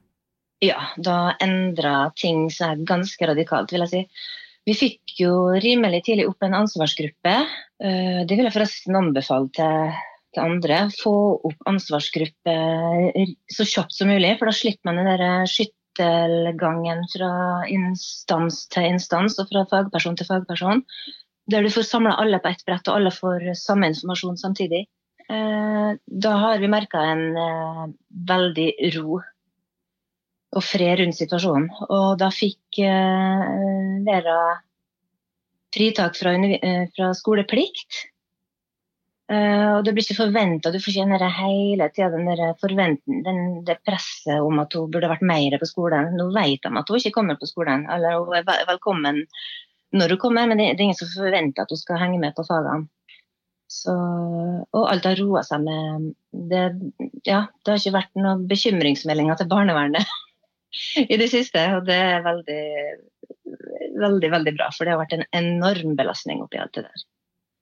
Ja, 0.64 0.90
da 0.98 1.36
endra 1.42 2.10
ting 2.18 2.48
seg 2.50 2.82
ganske 2.86 3.30
radikalt, 3.30 3.72
vil 3.72 3.84
jeg 3.86 3.92
si. 3.92 4.02
Vi 4.68 4.74
fikk 4.76 5.14
jo 5.22 5.32
rimelig 5.62 6.02
tidlig 6.08 6.26
opp 6.28 6.44
en 6.44 6.56
ansvarsgruppe. 6.58 7.34
Eh, 7.84 8.20
det 8.26 8.36
vil 8.36 8.48
jeg 8.48 8.56
forresten 8.56 8.98
anbefale 8.98 9.48
til, 9.56 9.94
til 10.34 10.44
andre. 10.44 10.80
Få 10.98 11.14
opp 11.48 11.70
ansvarsgruppe 11.70 12.56
så 13.54 13.68
kjapt 13.70 13.94
som 13.96 14.10
mulig, 14.12 14.34
for 14.40 14.50
da 14.50 14.56
slipper 14.58 14.90
man 14.90 15.08
den 15.08 15.48
skyttelgangen 15.48 17.06
fra 17.14 17.30
instans 17.70 18.66
til 18.74 18.90
instans 18.90 19.38
og 19.38 19.48
fra 19.52 19.64
fagperson 19.70 20.18
til 20.18 20.28
fagperson. 20.28 20.84
Der 21.48 21.64
du 21.64 21.72
får 21.72 21.86
samla 21.88 22.18
alle 22.20 22.42
på 22.42 22.50
ett 22.50 22.66
brett, 22.66 22.90
og 22.90 22.98
alle 22.98 23.14
får 23.14 23.54
samme 23.56 23.88
informasjon 23.94 24.36
samtidig. 24.42 24.84
Eh, 25.28 25.90
da 26.24 26.30
har 26.30 26.58
vi 26.58 26.70
merka 26.72 27.02
en 27.04 27.24
eh, 27.36 27.82
veldig 28.30 28.68
ro 28.96 29.18
og 30.56 30.64
fred 30.64 31.02
rundt 31.02 31.18
situasjonen. 31.18 31.68
Og 31.88 32.14
da 32.20 32.30
fikk 32.32 32.78
Vera 34.06 34.38
fritak 35.74 36.16
fra, 36.16 36.32
fra 36.96 37.08
skoleplikt. 37.16 37.98
Og 39.28 39.82
det 39.84 39.92
blir 39.92 40.06
ikke 40.06 40.22
forventa, 40.22 40.70
du 40.72 40.78
får 40.80 40.94
ikke 40.94 41.28
hele 41.36 41.90
tida 41.92 42.08
det 43.66 43.74
presset 43.84 44.40
om 44.40 44.62
at 44.62 44.72
hun 44.72 44.88
burde 44.88 45.10
vært 45.10 45.26
mer 45.28 45.58
på 45.60 45.68
skolen. 45.68 46.14
Nå 46.16 46.30
vet 46.32 46.64
de 46.64 46.72
at 46.80 46.88
hun 46.88 46.96
ikke 46.96 47.12
kommer 47.18 47.36
på 47.36 47.50
skolen, 47.50 47.84
eller 47.92 48.22
hun 48.22 48.38
er 48.38 48.46
velkommen 48.70 49.26
når 49.92 50.14
hun 50.14 50.22
kommer, 50.22 50.48
men 50.48 50.58
det 50.60 50.70
er 50.70 50.80
ingen 50.80 50.96
som 50.96 51.12
forventer 51.12 51.66
at 51.66 51.74
hun 51.74 51.80
skal 51.80 52.00
henge 52.00 52.22
med 52.24 52.32
på 52.36 52.46
fagene. 52.48 52.88
Så, 53.68 53.92
og 54.72 54.84
alt 54.88 55.04
har 55.04 55.18
roa 55.20 55.42
seg 55.44 55.60
med 55.60 56.12
det, 56.32 56.62
ja, 57.28 57.42
det 57.52 57.72
har 57.74 57.80
ikke 57.80 57.98
vært 57.98 58.16
noen 58.16 58.46
bekymringsmeldinger 58.48 59.36
til 59.36 59.50
barnevernet 59.50 60.08
i 61.12 61.18
det 61.20 61.28
siste. 61.32 61.66
Og 61.76 61.84
det 61.88 61.98
er 62.00 62.24
veldig, 62.24 62.62
veldig, 64.00 64.32
veldig 64.38 64.54
bra, 64.56 64.70
for 64.72 64.88
det 64.88 64.94
har 64.94 65.02
vært 65.02 65.18
en 65.18 65.26
enorm 65.36 65.96
belastning 66.00 66.40
oppi 66.44 66.60
alt 66.62 66.72
det 66.78 66.86
der. 66.88 67.04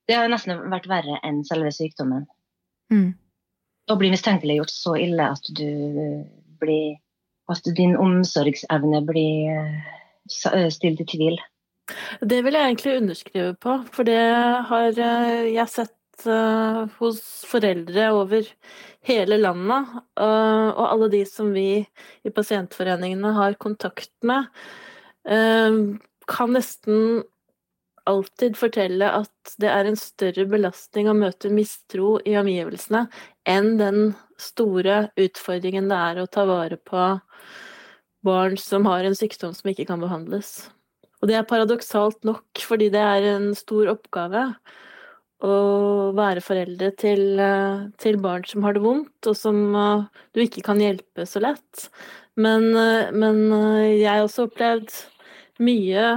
Det 0.06 0.14
har 0.14 0.30
nesten 0.30 0.62
vært 0.70 0.86
verre 0.90 1.18
enn 1.26 1.42
selve 1.46 1.72
sykdommen. 1.74 2.28
Mm. 2.94 3.10
Å 3.90 3.98
bli 3.98 4.12
mistenkeliggjort 4.12 4.70
så 4.70 4.94
ille 4.98 5.26
at 5.34 5.50
du 5.58 5.66
blir 6.62 6.96
At 7.46 7.62
din 7.78 7.92
omsorgsevne 7.94 9.04
blir 9.06 9.52
eh, 9.54 10.70
stilt 10.74 10.98
i 10.98 11.04
tvil. 11.06 11.36
Det 12.18 12.40
vil 12.42 12.56
jeg 12.58 12.72
egentlig 12.72 12.94
underskrive 12.98 13.52
på, 13.62 13.76
for 13.94 14.08
det 14.08 14.18
har 14.70 14.98
eh, 14.98 15.52
jeg 15.54 15.70
sett 15.70 15.92
eh, 16.24 16.80
hos 17.00 17.20
foreldre 17.50 18.08
over 18.16 18.48
hele 19.06 19.38
landet. 19.42 19.92
Og 20.16 20.82
alle 20.86 21.10
de 21.12 21.22
som 21.28 21.52
vi 21.54 21.84
i 22.26 22.32
pasientforeningene 22.34 23.34
har 23.36 23.60
kontakt 23.62 24.12
med, 24.26 24.48
kan 25.26 26.52
nesten 26.54 27.22
alltid 28.06 28.56
fortelle 28.58 29.08
at 29.20 29.56
det 29.60 29.70
er 29.70 29.88
en 29.88 29.98
større 29.98 30.46
belastning 30.48 31.10
å 31.10 31.16
møte 31.16 31.50
mistro 31.52 32.16
i 32.26 32.36
omgivelsene 32.38 33.06
enn 33.50 33.74
den 33.80 34.00
store 34.40 35.08
utfordringen 35.18 35.90
det 35.90 35.98
er 36.10 36.20
å 36.22 36.30
ta 36.30 36.46
vare 36.48 36.78
på 36.78 37.08
barn 38.26 38.56
som 38.60 38.86
har 38.90 39.06
en 39.06 39.16
sykdom 39.18 39.54
som 39.54 39.70
ikke 39.70 39.86
kan 39.90 40.02
behandles. 40.02 40.68
Og 41.22 41.30
det 41.30 41.38
er 41.38 41.48
paradoksalt 41.48 42.26
nok, 42.26 42.44
fordi 42.60 42.90
det 42.92 43.02
er 43.02 43.26
en 43.36 43.52
stor 43.58 43.90
oppgave 43.94 44.48
å 45.46 46.12
være 46.16 46.42
foreldre 46.44 46.90
til, 46.98 47.40
til 48.02 48.20
barn 48.22 48.46
som 48.48 48.66
har 48.66 48.76
det 48.76 48.82
vondt, 48.84 49.28
og 49.30 49.36
som 49.38 49.60
du 50.34 50.42
ikke 50.42 50.64
kan 50.66 50.80
hjelpe 50.82 51.26
så 51.28 51.42
lett. 51.44 51.86
Men, 52.36 52.68
men 53.16 53.38
jeg 53.94 54.08
har 54.10 54.24
også 54.24 54.48
opplevd 54.50 54.90
mye 55.62 56.08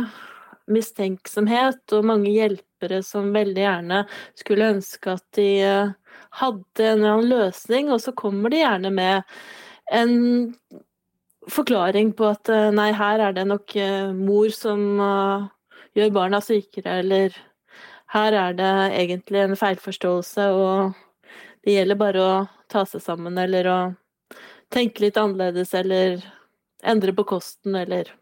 mistenksomhet 0.70 1.96
og 1.96 2.08
mange 2.08 2.32
hjelpere 2.34 3.02
som 3.06 3.32
veldig 3.36 3.63
gjerne 3.63 4.04
skulle 4.38 4.70
ønske 4.76 5.15
at 5.15 5.26
de 5.38 5.48
eh, 5.65 5.96
hadde 6.42 6.86
en 6.86 7.00
eller 7.00 7.15
annen 7.15 7.32
løsning, 7.34 7.89
og 7.94 8.02
så 8.04 8.13
kommer 8.18 8.54
de 8.54 8.62
gjerne 8.62 8.92
med 8.94 9.39
en 9.96 10.15
forklaring 11.50 12.13
på 12.18 12.30
at 12.30 12.52
eh, 12.54 12.70
nei, 12.76 12.92
her 12.96 13.26
er 13.30 13.38
det 13.38 13.48
nok 13.50 13.76
eh, 13.80 14.12
mor 14.15 14.54
som 14.54 14.86
gjør 15.98 16.13
barna 16.15 16.42
sykere, 16.44 17.00
eller 17.02 17.38
her 18.13 18.34
er 18.34 18.56
det 18.58 18.74
egentlig 18.98 19.43
en 19.43 19.58
feilforståelse, 19.60 20.48
og 20.58 21.34
det 21.65 21.76
gjelder 21.76 22.00
bare 22.00 22.24
å 22.26 22.34
ta 22.72 22.86
seg 22.89 23.04
sammen, 23.04 23.38
eller 23.38 23.69
å 23.69 23.80
tenke 24.74 25.04
litt 25.04 25.17
annerledes, 25.19 25.74
eller 25.78 26.24
endre 26.86 27.13
på 27.13 27.26
kosten, 27.28 27.76
eller 27.76 28.13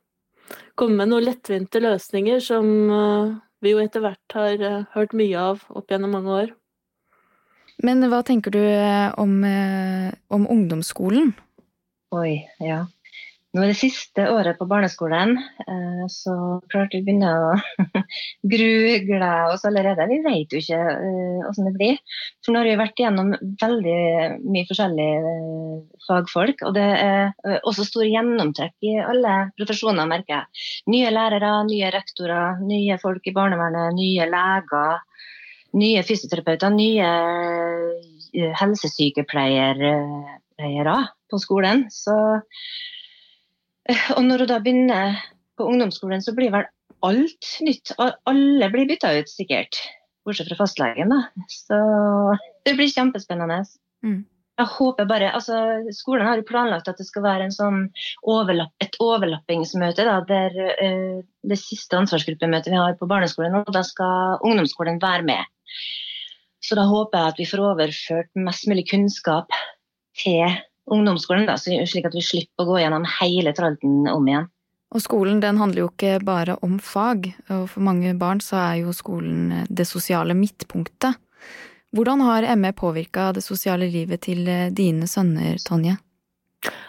komme 0.75 1.01
med 1.01 1.11
noen 1.11 1.27
lettvinte 1.27 1.81
løsninger 1.83 2.39
som 2.43 2.67
eh, 2.93 3.35
vi 3.63 3.73
jo 3.73 3.81
etter 3.83 4.03
hvert 4.03 4.37
har 4.37 4.63
eh, 4.63 4.85
hørt 4.93 5.15
mye 5.17 5.43
av 5.53 5.65
opp 5.69 5.91
gjennom 5.91 6.15
mange 6.17 6.39
år. 6.43 6.53
Men 7.83 8.01
hva 8.09 8.23
tenker 8.25 8.53
du 8.55 8.61
eh, 8.63 9.09
om, 9.21 9.39
om 10.33 10.47
ungdomsskolen? 10.49 11.35
Oi, 12.15 12.39
ja. 12.63 12.85
Nå 13.57 13.63
er 13.65 13.71
det 13.71 13.79
siste 13.79 14.21
året 14.29 14.59
på 14.59 14.67
barneskolen, 14.69 15.31
eh, 15.65 16.03
så 16.13 16.33
klart 16.69 16.93
vi 16.93 16.99
begynner 17.01 17.41
å 17.41 17.53
grugle 18.53 19.29
oss 19.49 19.63
allerede. 19.65 20.05
Vi 20.11 20.19
vet 20.21 20.51
jo 20.53 20.59
ikke 20.61 20.77
hvordan 20.77 21.63
eh, 21.63 21.65
det 21.65 21.71
blir. 21.73 21.95
For 22.45 22.53
nå 22.53 22.59
har 22.61 22.67
vi 22.69 22.75
vært 22.77 23.01
gjennom 23.01 23.31
veldig 23.63 23.95
mye 24.45 24.67
forskjellige 24.69 25.31
eh, 25.31 25.79
fagfolk. 26.05 26.61
Og 26.69 26.75
det 26.77 26.85
er 26.85 27.33
også 27.63 27.87
stor 27.87 28.05
gjennomtrekk 28.05 28.75
i 28.85 28.93
alle 29.01 29.33
profesjoner, 29.57 30.05
merker 30.11 30.35
jeg. 30.35 30.45
Nye 30.93 31.09
lærere, 31.15 31.51
nye 31.65 31.89
rektorer, 31.97 32.61
nye 32.61 32.99
folk 33.01 33.25
i 33.25 33.33
barnevernet, 33.39 33.97
nye 33.97 34.27
leger. 34.29 35.01
Nye 35.77 36.05
fysioterapeuter, 36.05 36.69
nye 36.77 37.09
helsesykepleiere 38.61 39.95
på 41.27 41.41
skolen. 41.41 41.83
Så 41.93 42.13
og 44.17 44.23
når 44.25 44.43
hun 44.43 44.51
da 44.51 44.59
begynner 44.63 45.19
på 45.57 45.67
ungdomsskolen, 45.71 46.23
så 46.23 46.33
blir 46.37 46.53
vel 46.53 46.67
alt 47.05 47.51
nytt. 47.65 47.93
Alle 47.97 48.71
blir 48.73 48.89
bytta 48.89 49.13
ut, 49.19 49.29
sikkert. 49.31 49.79
Bortsett 50.27 50.49
fra 50.51 50.59
fastlegen, 50.59 51.13
da. 51.13 51.45
Så 51.51 51.77
det 52.67 52.75
blir 52.77 52.91
kjempespennende. 52.91 53.61
Mm. 54.05 54.25
Jeg 54.57 54.73
håper 54.73 55.05
bare, 55.05 55.29
altså 55.37 55.57
Skolen 55.93 56.25
har 56.25 56.39
jo 56.39 56.47
planlagt 56.47 56.87
at 56.89 56.97
det 56.97 57.05
skal 57.05 57.25
være 57.27 57.51
sånn 57.53 57.83
overlapp, 58.25 58.73
et 58.81 58.97
overlappingsmøte. 59.03 60.05
Da, 60.07 60.17
der 60.25 60.57
uh, 60.81 61.19
Det 61.47 61.59
siste 61.61 61.99
ansvarsgruppemøtet 61.99 62.73
vi 62.73 62.79
har 62.81 62.97
på 62.97 63.09
barneskolen, 63.09 63.61
og 63.61 63.69
da 63.73 63.85
skal 63.85 64.41
ungdomsskolen 64.41 64.97
være 65.03 65.27
med. 65.29 65.53
Så 66.65 66.75
da 66.75 66.87
håper 66.89 67.21
jeg 67.21 67.33
at 67.33 67.39
vi 67.39 67.47
får 67.47 67.63
overført 67.63 68.31
mest 68.47 68.65
mulig 68.67 68.87
kunnskap 68.89 69.53
til 70.17 70.57
ungdomsskolen, 70.87 71.47
da, 71.47 71.57
slik 71.59 72.07
at 72.07 72.15
vi 72.15 72.23
slipper 72.23 72.63
å 72.63 72.71
gå 72.71 72.79
gjennom 72.81 73.07
hele 73.19 73.53
tralten 73.55 74.07
om 74.11 74.27
igjen. 74.27 74.47
Og 74.95 75.03
skolen 75.03 75.41
den 75.43 75.59
handler 75.59 75.83
jo 75.83 75.89
ikke 75.91 76.17
bare 76.23 76.55
om 76.63 76.77
fag, 76.79 77.27
og 77.51 77.65
for 77.73 77.83
mange 77.83 78.13
barn 78.19 78.39
så 78.43 78.59
er 78.61 78.75
jo 78.85 78.93
skolen 78.95 79.51
eh, 79.51 79.65
det 79.67 79.87
sosiale 79.89 80.35
midtpunktet. 80.37 81.19
Hvordan 81.95 82.23
har 82.23 82.47
ME 82.59 82.71
påvirka 82.75 83.31
det 83.35 83.43
sosiale 83.43 83.89
livet 83.91 84.23
til 84.27 84.47
eh, 84.47 84.69
dine 84.71 85.07
sønner, 85.11 85.59
Tonje? 85.63 85.97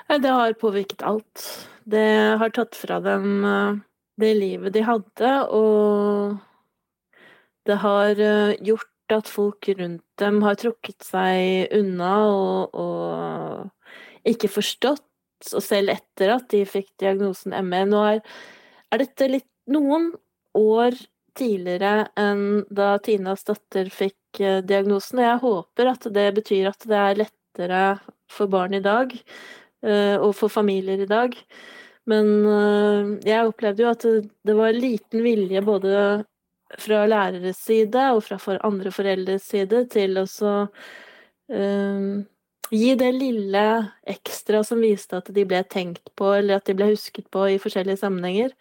Det 0.08 0.30
har 0.30 0.54
påvirket 0.58 1.02
alt. 1.02 1.46
Det 1.84 2.38
har 2.38 2.54
tatt 2.54 2.78
fra 2.78 3.00
dem 3.02 3.44
eh, 3.44 3.80
det 4.18 4.30
livet 4.38 4.74
de 4.74 4.84
hadde, 4.87 5.32
og 5.54 6.38
det 7.66 7.76
har 7.82 8.18
gjort 8.64 9.12
at 9.14 9.28
folk 9.30 9.68
rundt 9.78 10.04
dem 10.20 10.40
har 10.42 10.56
trukket 10.58 11.04
seg 11.06 11.70
unna 11.76 12.12
og, 12.26 12.74
og 12.74 13.68
ikke 14.26 14.50
forstått, 14.50 15.04
og 15.54 15.62
selv 15.62 15.94
etter 15.94 16.35
at 16.35 16.48
de 16.50 16.64
fikk 16.66 16.90
diagnosen 16.98 17.54
ME. 17.66 17.85
Nå 17.87 18.00
er, 18.14 18.24
er 18.90 19.04
dette 19.04 19.31
litt 19.31 19.50
noen 19.70 20.11
år 20.59 20.96
tidligere 21.38 22.09
enn 22.18 22.64
da 22.74 22.96
Tinas 23.02 23.44
datter 23.46 23.90
fikk 23.94 24.40
eh, 24.42 24.61
diagnosen, 24.66 25.20
og 25.20 25.26
jeg 25.28 25.42
håper 25.44 25.90
at 25.92 26.09
det 26.14 26.28
betyr 26.40 26.70
at 26.72 26.87
det 26.88 27.00
er 27.00 27.20
lettere 27.22 27.83
for 28.31 28.50
barn 28.50 28.76
i 28.76 28.83
dag, 28.85 29.12
eh, 29.87 30.16
og 30.16 30.33
for 30.38 30.52
familier 30.52 31.04
i 31.04 31.11
dag. 31.11 31.37
Men 32.09 32.33
eh, 32.48 33.12
jeg 33.28 33.52
opplevde 33.52 33.85
jo 33.85 33.92
at 33.92 34.09
det 34.48 34.57
var 34.59 34.76
liten 34.76 35.24
vilje 35.24 35.62
både 35.64 35.92
fra 36.78 37.04
læreres 37.09 37.61
side 37.64 38.11
og 38.16 38.24
fra 38.26 38.59
andre 38.66 38.92
foreldres 38.92 39.46
side 39.48 39.87
til 39.92 40.20
å 40.20 40.26
Gi 42.68 42.92
det 43.00 43.12
lille 43.16 43.64
ekstra 44.09 44.61
som 44.66 44.83
viste 44.85 45.16
at 45.22 45.31
de 45.33 45.44
ble 45.48 45.62
tenkt 45.72 46.11
på, 46.18 46.35
eller 46.37 46.59
at 46.59 46.68
de 46.68 46.76
ble 46.76 46.90
husket 46.90 47.28
på 47.33 47.46
i 47.48 47.61
forskjellige 47.62 48.02
sammenhenger. 48.02 48.52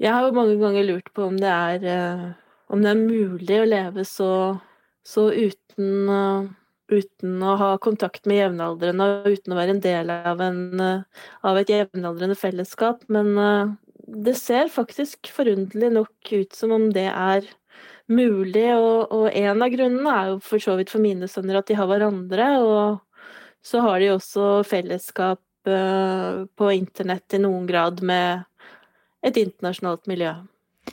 Jeg 0.00 0.12
har 0.12 0.24
jo 0.24 0.36
mange 0.36 0.56
ganger 0.60 0.86
lurt 0.88 1.10
på 1.16 1.26
om 1.28 1.36
det 1.40 1.50
er, 1.50 1.84
eh, 1.84 2.24
om 2.72 2.84
det 2.84 2.92
er 2.92 3.02
mulig 3.02 3.58
å 3.60 3.68
leve 3.68 4.04
så, 4.08 4.30
så 5.04 5.28
uten, 5.32 6.08
uh, 6.08 6.48
uten, 6.92 7.36
å 7.44 7.56
ha 7.60 7.70
kontakt 7.82 8.26
med 8.26 8.40
jevnaldrende 8.40 9.06
og 9.06 9.28
uten 9.36 9.52
å 9.54 9.60
være 9.60 9.76
en 9.76 9.84
del 9.84 10.12
av, 10.16 10.40
en, 10.40 10.64
uh, 10.80 11.28
av 11.46 11.60
et 11.60 11.72
jevnaldrende 11.72 12.36
fellesskap. 12.40 13.04
Men 13.12 13.76
det 14.06 14.36
ser 14.40 14.72
faktisk 14.72 15.28
forunderlig 15.32 15.92
nok 15.92 16.32
ut 16.32 16.56
som 16.56 16.72
om 16.74 16.90
det 16.94 17.08
er 17.12 17.46
mulig, 18.08 18.68
og, 18.76 19.12
og 19.12 19.28
en 19.32 19.62
av 19.62 19.72
grunnene 19.72 20.12
er 20.12 20.30
jo 20.32 20.38
for 20.44 20.62
så 20.62 20.76
vidt 20.78 20.92
for 20.92 21.02
mine 21.02 21.28
sønner 21.30 21.60
at 21.60 21.68
de 21.70 21.78
har 21.78 21.88
hverandre. 21.90 22.52
og 22.62 23.02
så 23.66 23.82
har 23.82 24.00
de 24.00 24.12
også 24.14 24.62
fellesskap 24.66 25.68
eh, 25.68 26.44
på 26.46 26.72
internett 26.72 27.34
i 27.34 27.42
noen 27.42 27.66
grad 27.66 28.02
med 28.06 28.44
et 29.26 29.38
internasjonalt 29.40 30.06
miljø. 30.06 30.34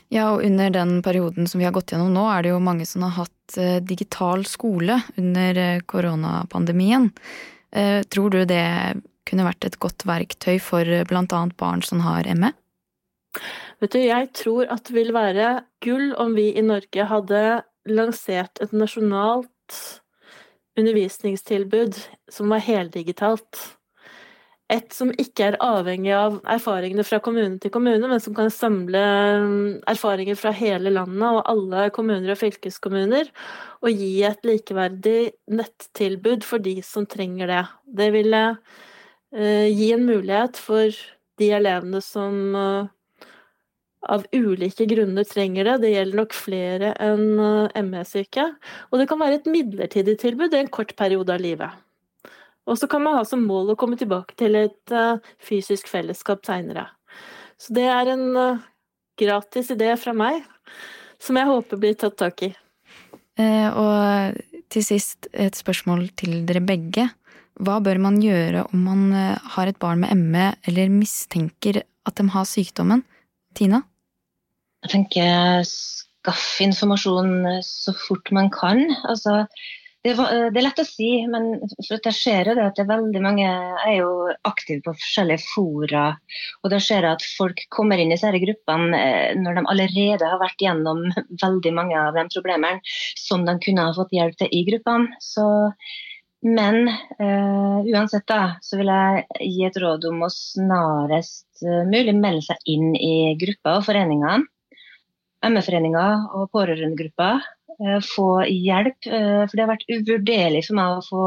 Ja, 0.10 0.32
og 0.34 0.42
under 0.42 0.72
den 0.74 0.96
perioden 1.06 1.46
som 1.50 1.62
vi 1.62 1.68
har 1.68 1.76
gått 1.76 1.94
gjennom 1.94 2.10
nå, 2.16 2.26
er 2.34 2.42
det 2.42 2.54
jo 2.54 2.62
mange 2.66 2.88
som 2.90 3.06
har 3.06 3.14
hatt 3.20 3.58
eh, 3.62 3.78
digital 3.86 4.46
skole 4.50 4.98
under 5.22 5.60
eh, 5.62 5.82
koronapandemien. 5.86 7.12
Tror 8.14 8.30
du 8.30 8.44
det 8.46 8.66
kunne 9.26 9.48
vært 9.48 9.66
et 9.66 9.80
godt 9.82 10.04
verktøy 10.06 10.60
for 10.62 10.86
annet 10.86 11.56
barn 11.58 11.82
som 11.82 12.04
har 12.06 12.28
ME? 12.38 12.52
Vet 13.82 13.96
du, 13.96 13.98
jeg 13.98 14.30
tror 14.38 14.70
at 14.70 14.86
det 14.86 14.94
vil 14.94 15.10
være 15.16 15.48
gull 15.82 16.12
om 16.22 16.36
vi 16.38 16.52
i 16.54 16.62
Norge 16.62 17.08
hadde 17.10 17.42
lansert 17.90 18.62
et 18.62 18.78
nasjonalt 18.78 20.03
undervisningstilbud 20.80 21.98
som 22.32 22.54
var 22.54 22.64
heldigitalt 22.66 23.60
et 24.72 24.94
som 24.96 25.12
ikke 25.20 25.50
er 25.52 25.58
avhengig 25.62 26.14
av 26.16 26.38
erfaringene 26.50 27.04
fra 27.06 27.20
kommune 27.24 27.60
til 27.62 27.72
kommune, 27.74 28.08
men 28.10 28.22
som 28.24 28.36
kan 28.38 28.50
samle 28.54 29.02
mm, 29.44 29.84
erfaringer 29.92 30.38
fra 30.40 30.54
hele 30.56 30.94
landet 30.94 31.26
og 31.28 31.44
alle 31.52 31.90
kommuner 31.96 32.34
og 32.34 32.40
fylkeskommuner, 32.40 33.30
og 33.84 33.92
gi 33.92 34.24
et 34.26 34.48
likeverdig 34.48 35.34
nettilbud 35.52 36.48
for 36.48 36.64
de 36.64 36.78
som 36.86 37.08
trenger 37.10 37.52
det. 37.52 37.64
Det 38.00 38.10
ville 38.16 38.44
uh, 38.56 39.68
gi 39.68 39.92
en 39.94 40.08
mulighet 40.08 40.60
for 40.62 41.04
de 41.42 41.52
elevene 41.60 42.02
som 42.06 42.40
uh, 42.56 42.92
av 44.10 44.26
ulike 44.36 44.86
grunner 44.86 45.24
trenger 45.28 45.68
det. 45.68 45.78
Det 45.84 45.94
gjelder 45.94 46.20
nok 46.20 46.36
flere 46.36 46.92
enn 47.02 47.40
eh, 47.40 47.84
ME-syke. 47.88 48.48
Og 48.92 49.00
det 49.00 49.08
kan 49.10 49.22
være 49.22 49.40
et 49.40 49.50
midlertidig 49.50 50.18
tilbud 50.22 50.54
i 50.54 50.64
en 50.64 50.72
kort 50.74 50.96
periode 51.00 51.34
av 51.34 51.44
livet. 51.44 51.72
Og 52.68 52.80
så 52.80 52.88
kan 52.88 53.04
man 53.04 53.18
ha 53.18 53.24
som 53.28 53.44
mål 53.48 53.74
å 53.74 53.78
komme 53.80 54.00
tilbake 54.00 54.38
til 54.40 54.56
et 54.56 54.94
uh, 54.96 55.20
fysisk 55.44 55.90
fellesskap 55.92 56.46
seinere. 56.48 56.86
Så 57.60 57.76
det 57.76 57.90
er 57.92 58.14
en 58.14 58.24
uh, 58.40 58.62
gratis 59.20 59.74
idé 59.76 59.90
fra 60.00 60.14
meg, 60.16 60.46
som 61.20 61.36
jeg 61.36 61.50
håper 61.50 61.82
blir 61.82 61.98
tatt 62.00 62.16
tak 62.22 62.46
i. 62.48 62.54
Eh, 63.36 63.68
og 63.68 64.40
til 64.72 64.86
sist 64.86 65.28
et 65.36 65.60
spørsmål 65.60 66.06
til 66.16 66.46
dere 66.48 66.64
begge. 66.64 67.10
Hva 67.60 67.82
bør 67.84 68.00
man 68.06 68.22
gjøre 68.24 68.64
om 68.72 68.88
man 68.88 69.04
har 69.58 69.70
et 69.70 69.80
barn 69.82 70.06
med 70.06 70.24
ME 70.24 70.48
eller 70.70 70.94
mistenker 70.94 71.84
at 71.84 72.16
de 72.16 72.30
har 72.32 72.48
sykdommen? 72.48 73.04
Tina? 73.54 73.84
Jeg 74.84 74.92
tenker 74.92 75.64
skaff 75.68 76.50
informasjon 76.64 77.62
så 77.66 77.96
fort 78.08 78.32
man 78.36 78.52
kan. 78.54 78.86
Altså 79.08 79.44
det, 80.04 80.12
eh, 80.12 80.50
det, 80.52 80.60
er 80.60 80.66
lett 80.66 80.82
å 80.82 80.86
si, 80.88 81.10
men 81.32 81.46
jeg 81.80 82.16
ser 82.16 82.50
jo 82.50 82.56
det 82.58 82.66
at 82.68 82.76
det 82.76 82.84
er 82.84 82.92
veldig 82.92 83.22
mange 83.24 83.48
er 83.48 83.94
jo 84.02 84.32
aktive 84.48 84.84
på 84.84 84.96
forskjellige 85.00 85.46
fora. 85.54 86.06
Og 86.64 86.74
da 86.74 86.80
ser 86.84 87.08
jeg 87.08 87.16
at 87.16 87.28
folk 87.38 87.64
kommer 87.74 88.02
inn 88.02 88.12
i 88.12 88.18
disse 88.18 88.32
gruppene 88.44 89.00
eh, 89.00 89.36
når 89.40 89.60
de 89.60 89.66
allerede 89.72 90.32
har 90.34 90.42
vært 90.42 90.64
gjennom 90.66 91.06
veldig 91.46 91.76
mange 91.76 92.00
av 92.00 92.18
de 92.18 92.26
problemene 92.36 92.96
som 93.20 93.48
de 93.48 93.56
kunne 93.64 93.88
ha 93.88 93.96
fått 93.96 94.16
hjelp 94.16 94.36
til 94.42 94.52
i 94.52 94.66
gruppene. 94.68 95.22
Så, 95.24 95.46
men 96.44 96.90
uh, 96.92 97.80
uansett 97.88 98.26
da, 98.28 98.58
så 98.60 98.76
vil 98.76 98.92
jeg 98.92 99.24
gi 99.48 99.64
et 99.70 99.78
råd 99.80 100.10
om 100.10 100.26
å 100.26 100.34
snarest 100.34 101.64
uh, 101.64 101.86
mulig 101.88 102.18
melde 102.18 102.44
seg 102.50 102.74
inn 102.74 102.92
i 103.00 103.38
grupper 103.40 103.80
og 103.80 103.88
foreningene. 103.88 104.44
ME-foreninger 105.44 106.30
og 106.38 106.50
pårørendegruppa 106.56 107.34
Eh, 107.82 108.00
få 108.16 108.44
hjelp. 108.46 109.08
Eh, 109.08 109.44
for 109.48 109.56
det 109.56 109.66
har 109.66 109.72
vært 109.74 109.90
uvurderlig 109.90 110.64
for 110.68 110.78
meg 110.78 110.98
å 110.98 111.06
få 111.08 111.26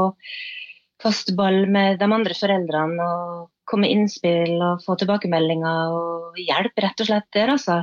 kaste 1.02 1.34
ball 1.36 1.66
med 1.70 1.98
de 2.00 2.08
andre 2.08 2.36
foreldrene 2.36 3.04
og 3.04 3.48
komme 3.68 3.84
med 3.84 3.96
innspill 3.96 4.54
og 4.62 4.84
få 4.84 4.96
tilbakemeldinger 5.00 5.96
og 5.96 6.38
hjelp, 6.40 6.76
rett 6.84 7.02
og 7.02 7.08
slett 7.08 7.26
der, 7.34 7.52
altså. 7.56 7.80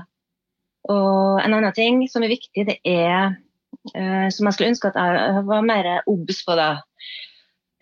Og 0.90 1.42
en 1.44 1.54
annen 1.54 1.76
ting 1.76 2.02
som 2.12 2.24
er 2.24 2.34
viktig, 2.34 2.66
det 2.70 2.80
er, 2.88 3.36
eh, 3.94 4.30
som 4.34 4.48
jeg 4.48 4.56
skulle 4.56 4.72
ønske 4.72 4.90
at 4.90 4.98
jeg 5.00 5.44
var 5.50 5.68
mer 5.68 5.92
obs 6.10 6.42
på 6.48 6.58
da, 6.58 6.72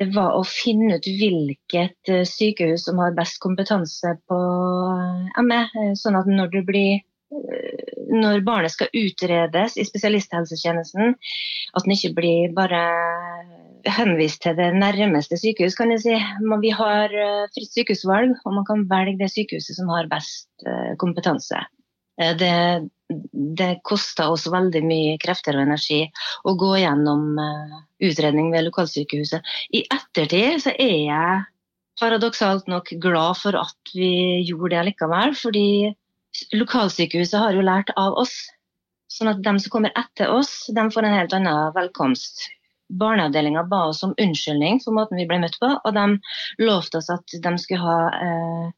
det 0.01 0.09
var 0.15 0.33
å 0.33 0.41
finne 0.47 0.97
ut 0.97 1.05
hvilket 1.05 2.09
sykehus 2.25 2.87
som 2.87 2.97
har 2.97 3.13
best 3.13 3.37
kompetanse 3.39 4.15
på 4.27 4.37
ME. 5.45 5.59
Sånn 5.93 6.17
at 6.17 6.25
når 6.25 6.49
du 6.55 6.63
blir 6.65 7.03
når 8.11 8.43
barnet 8.45 8.73
skal 8.73 8.91
utredes 8.93 9.77
i 9.79 9.85
spesialisthelsetjenesten, 9.87 11.15
at 11.71 11.85
den 11.85 11.95
ikke 11.95 12.15
blir 12.17 12.55
bare 12.55 12.81
henvist 13.89 14.41
til 14.43 14.57
det 14.57 14.71
nærmeste 14.77 15.37
sykehus, 15.39 15.75
kan 15.77 15.91
jeg 15.93 16.03
si. 16.03 16.15
Vi 16.61 16.71
har 16.75 17.13
eh, 17.13 17.45
fritt 17.55 17.73
sykehusvalg, 17.73 18.35
og 18.45 18.57
man 18.59 18.67
kan 18.67 18.87
velge 18.89 19.19
det 19.23 19.31
sykehuset 19.33 19.77
som 19.77 19.89
har 19.93 20.09
best 20.11 20.49
eh, 20.67 20.93
kompetanse. 21.01 21.63
Eh, 22.21 22.33
det, 22.37 22.89
det 23.61 23.71
koster 23.87 24.33
oss 24.33 24.47
veldig 24.51 24.83
mye 24.85 25.15
krefter 25.21 25.57
og 25.57 25.65
energi 25.65 26.03
å 26.47 26.55
gå 26.59 26.75
gjennom 26.83 27.39
utredning 28.01 28.51
ved 28.53 28.67
lokalsykehuset. 28.69 29.55
I 29.73 29.85
ettertid 29.87 30.61
så 30.67 30.75
er 30.75 30.97
jeg 31.07 31.41
paradoksalt 32.01 32.69
nok 32.71 32.93
glad 33.01 33.37
for 33.41 33.57
at 33.59 33.95
vi 33.95 34.41
gjorde 34.47 34.75
det 34.75 34.85
likevel, 34.91 35.35
fordi 35.37 35.91
lokalsykehuset 36.55 37.39
har 37.39 37.55
jo 37.55 37.65
lært 37.65 37.91
av 37.99 38.17
oss. 38.21 38.33
Sånn 39.11 39.31
at 39.31 39.41
de 39.43 39.53
som 39.59 39.73
kommer 39.73 39.93
etter 39.99 40.31
oss, 40.31 40.69
de 40.71 40.87
får 40.93 41.07
en 41.07 41.17
helt 41.17 41.33
annen 41.35 41.73
velkomst. 41.75 42.45
Barneavdelinga 42.91 43.65
ba 43.71 43.85
oss 43.89 44.03
om 44.03 44.15
unnskyldning 44.19 44.79
for 44.83 44.95
måten 44.95 45.19
vi 45.19 45.27
ble 45.27 45.39
møtt 45.43 45.57
på, 45.59 45.69
og 45.75 45.95
de 45.95 46.63
lovte 46.63 46.99
oss 46.99 47.11
at 47.11 47.35
de 47.43 47.51
skulle 47.59 47.83
ha 47.83 47.99
eh, 48.15 48.71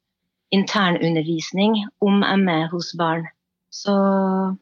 internundervisning 0.54 1.80
om 2.06 2.22
ME 2.46 2.60
hos 2.74 2.94
barn. 2.98 3.26
Så 3.74 3.94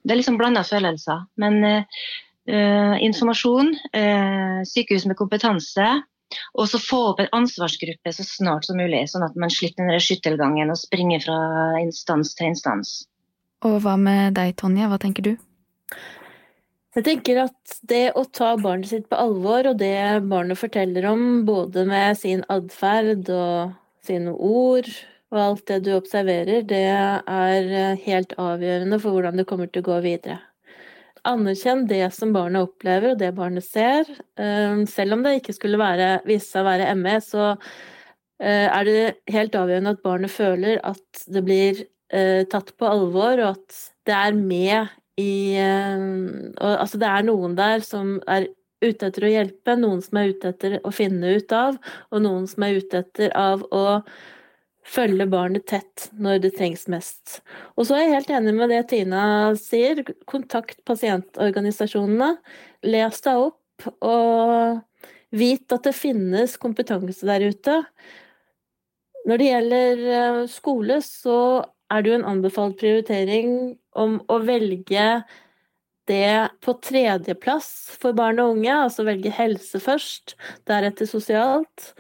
det 0.04 0.14
er 0.14 0.22
liksom 0.22 0.40
blanda 0.40 0.64
følelser. 0.64 1.26
Men 1.40 1.64
eh, 1.66 2.96
informasjon, 3.04 3.74
eh, 3.96 4.62
sykehus 4.68 5.08
med 5.08 5.20
kompetanse, 5.20 5.88
og 6.56 6.68
så 6.72 6.80
få 6.82 7.02
opp 7.12 7.22
en 7.24 7.32
ansvarsgruppe 7.42 8.14
så 8.16 8.26
snart 8.28 8.68
som 8.68 8.80
mulig, 8.80 9.04
sånn 9.12 9.26
at 9.28 9.38
man 9.40 9.54
slipper 9.54 9.90
den 9.90 10.04
skyttelgangen 10.04 10.74
og 10.74 10.80
springer 10.80 11.24
fra 11.24 11.38
instans 11.82 12.36
til 12.38 12.52
instans. 12.52 12.96
Og 13.68 13.80
hva 13.84 13.98
med 14.00 14.36
deg, 14.40 14.56
Tonje, 14.58 14.90
hva 14.90 15.00
tenker 15.02 15.26
du? 15.28 15.34
Jeg 16.92 17.06
tenker 17.08 17.46
at 17.46 17.78
det 17.88 18.04
å 18.20 18.26
ta 18.28 18.56
barnet 18.60 18.90
sitt 18.90 19.08
på 19.08 19.20
alvor, 19.20 19.70
og 19.70 19.80
det 19.80 19.96
barnet 20.28 20.60
forteller 20.60 21.08
om, 21.12 21.46
både 21.48 21.86
med 21.88 22.20
sin 22.20 22.44
atferd 22.52 23.32
og 23.32 23.78
sine 24.04 24.34
ord 24.34 24.90
og 25.32 25.40
alt 25.40 25.68
det 25.70 25.78
du 25.86 25.94
observerer, 25.96 26.66
det 26.68 26.84
er 26.92 28.00
helt 28.04 28.34
avgjørende 28.36 29.00
for 29.00 29.16
hvordan 29.16 29.40
det 29.40 29.48
kommer 29.48 29.72
til 29.72 29.86
å 29.86 29.88
gå 29.94 30.00
videre 30.04 30.42
anerkjenn 31.28 31.86
det 31.90 32.06
som 32.16 32.34
barnet 32.34 32.66
opplever, 32.66 33.14
og 33.14 33.20
det 33.22 33.32
barnet 33.38 33.66
ser. 33.66 34.08
Ehm, 34.40 34.86
selv 34.90 35.18
om 35.18 35.26
det 35.26 35.38
ikke 35.40 35.56
skulle 35.58 35.80
være, 35.82 36.22
vise 36.28 36.48
seg 36.48 36.64
å 36.64 36.70
være 36.70 36.94
ME, 37.00 37.18
så 37.26 37.50
eh, 38.42 38.68
er 38.68 38.88
det 38.88 39.02
helt 39.34 39.58
avgjørende 39.58 39.96
at 39.96 40.04
barnet 40.06 40.34
føler 40.34 40.82
at 40.88 41.26
det 41.28 41.44
blir 41.46 41.84
eh, 42.14 42.42
tatt 42.50 42.74
på 42.78 42.90
alvor, 42.90 43.44
og 43.44 43.54
at 43.54 43.84
det 44.10 44.18
er 44.18 44.38
med 44.38 44.98
i 45.22 45.60
og, 45.60 46.72
Altså, 46.72 46.98
det 46.98 47.10
er 47.10 47.26
noen 47.28 47.54
der 47.58 47.84
som 47.86 48.16
er 48.32 48.48
ute 48.82 49.12
etter 49.12 49.28
å 49.28 49.32
hjelpe, 49.32 49.76
noen 49.78 50.02
som 50.02 50.18
er 50.18 50.32
ute 50.34 50.54
etter 50.56 50.78
å 50.82 50.92
finne 50.96 51.36
ut 51.38 51.54
av, 51.54 51.78
og 52.10 52.24
noen 52.24 52.48
som 52.50 52.66
er 52.66 52.80
ute 52.82 53.04
etter 53.04 53.34
av 53.38 53.62
å 53.70 53.84
følge 54.88 55.28
barnet 55.30 55.68
tett 55.70 56.08
når 56.18 56.42
det 56.46 56.54
trengs 56.58 56.88
mest. 56.92 57.40
Og 57.78 57.88
så 57.88 57.98
er 57.98 58.06
jeg 58.06 58.16
helt 58.16 58.32
enig 58.38 58.54
med 58.58 58.72
det 58.74 58.84
Tina 58.92 59.24
sier. 59.60 60.04
Kontakt 60.30 60.82
pasientorganisasjonene. 60.88 62.34
Les 62.88 63.22
deg 63.26 63.46
opp, 63.50 63.88
og 64.02 64.82
vit 65.32 65.74
at 65.74 65.86
det 65.88 65.96
finnes 65.96 66.58
kompetanse 66.62 67.28
der 67.28 67.46
ute. 67.52 67.78
Når 69.30 69.38
det 69.38 69.52
gjelder 69.52 70.02
eh, 70.18 70.42
skole, 70.50 70.98
så 71.06 71.38
er 71.92 72.02
det 72.02 72.12
jo 72.12 72.18
en 72.18 72.30
anbefalt 72.34 72.80
prioritering 72.82 73.76
om 74.00 74.18
å 74.32 74.40
velge 74.42 75.06
det 76.10 76.50
på 76.66 76.74
tredjeplass 76.84 77.70
for 78.02 78.18
barn 78.18 78.42
og 78.42 78.56
unge, 78.56 78.74
altså 78.74 79.06
velge 79.08 79.32
helse 79.36 79.80
først, 79.84 80.36
deretter 80.68 81.08
sosialt. 81.10 81.92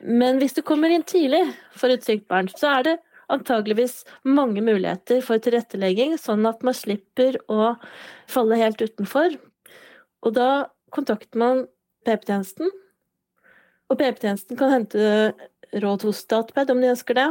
Men 0.00 0.40
hvis 0.40 0.56
du 0.56 0.62
kommer 0.64 0.92
inn 0.92 1.04
tidlig 1.04 1.42
for 1.76 1.92
et 1.92 2.04
sykt 2.06 2.26
barn, 2.30 2.48
så 2.56 2.72
er 2.78 2.86
det 2.86 2.96
antageligvis 3.30 4.00
mange 4.26 4.62
muligheter 4.64 5.20
for 5.24 5.42
tilrettelegging, 5.42 6.16
sånn 6.18 6.46
at 6.48 6.64
man 6.66 6.76
slipper 6.76 7.38
å 7.52 7.74
falle 8.30 8.58
helt 8.60 8.80
utenfor. 8.82 9.36
Og 10.24 10.34
da 10.36 10.50
kontakter 10.94 11.40
man 11.40 11.66
PP-tjenesten, 12.08 12.72
og 13.90 13.98
PP-tjenesten 13.98 14.58
kan 14.58 14.74
hente 14.74 15.04
råd 15.82 16.08
hos 16.08 16.24
Statped 16.24 16.72
om 16.72 16.82
de 16.82 16.90
ønsker 16.94 17.18
det. 17.18 17.28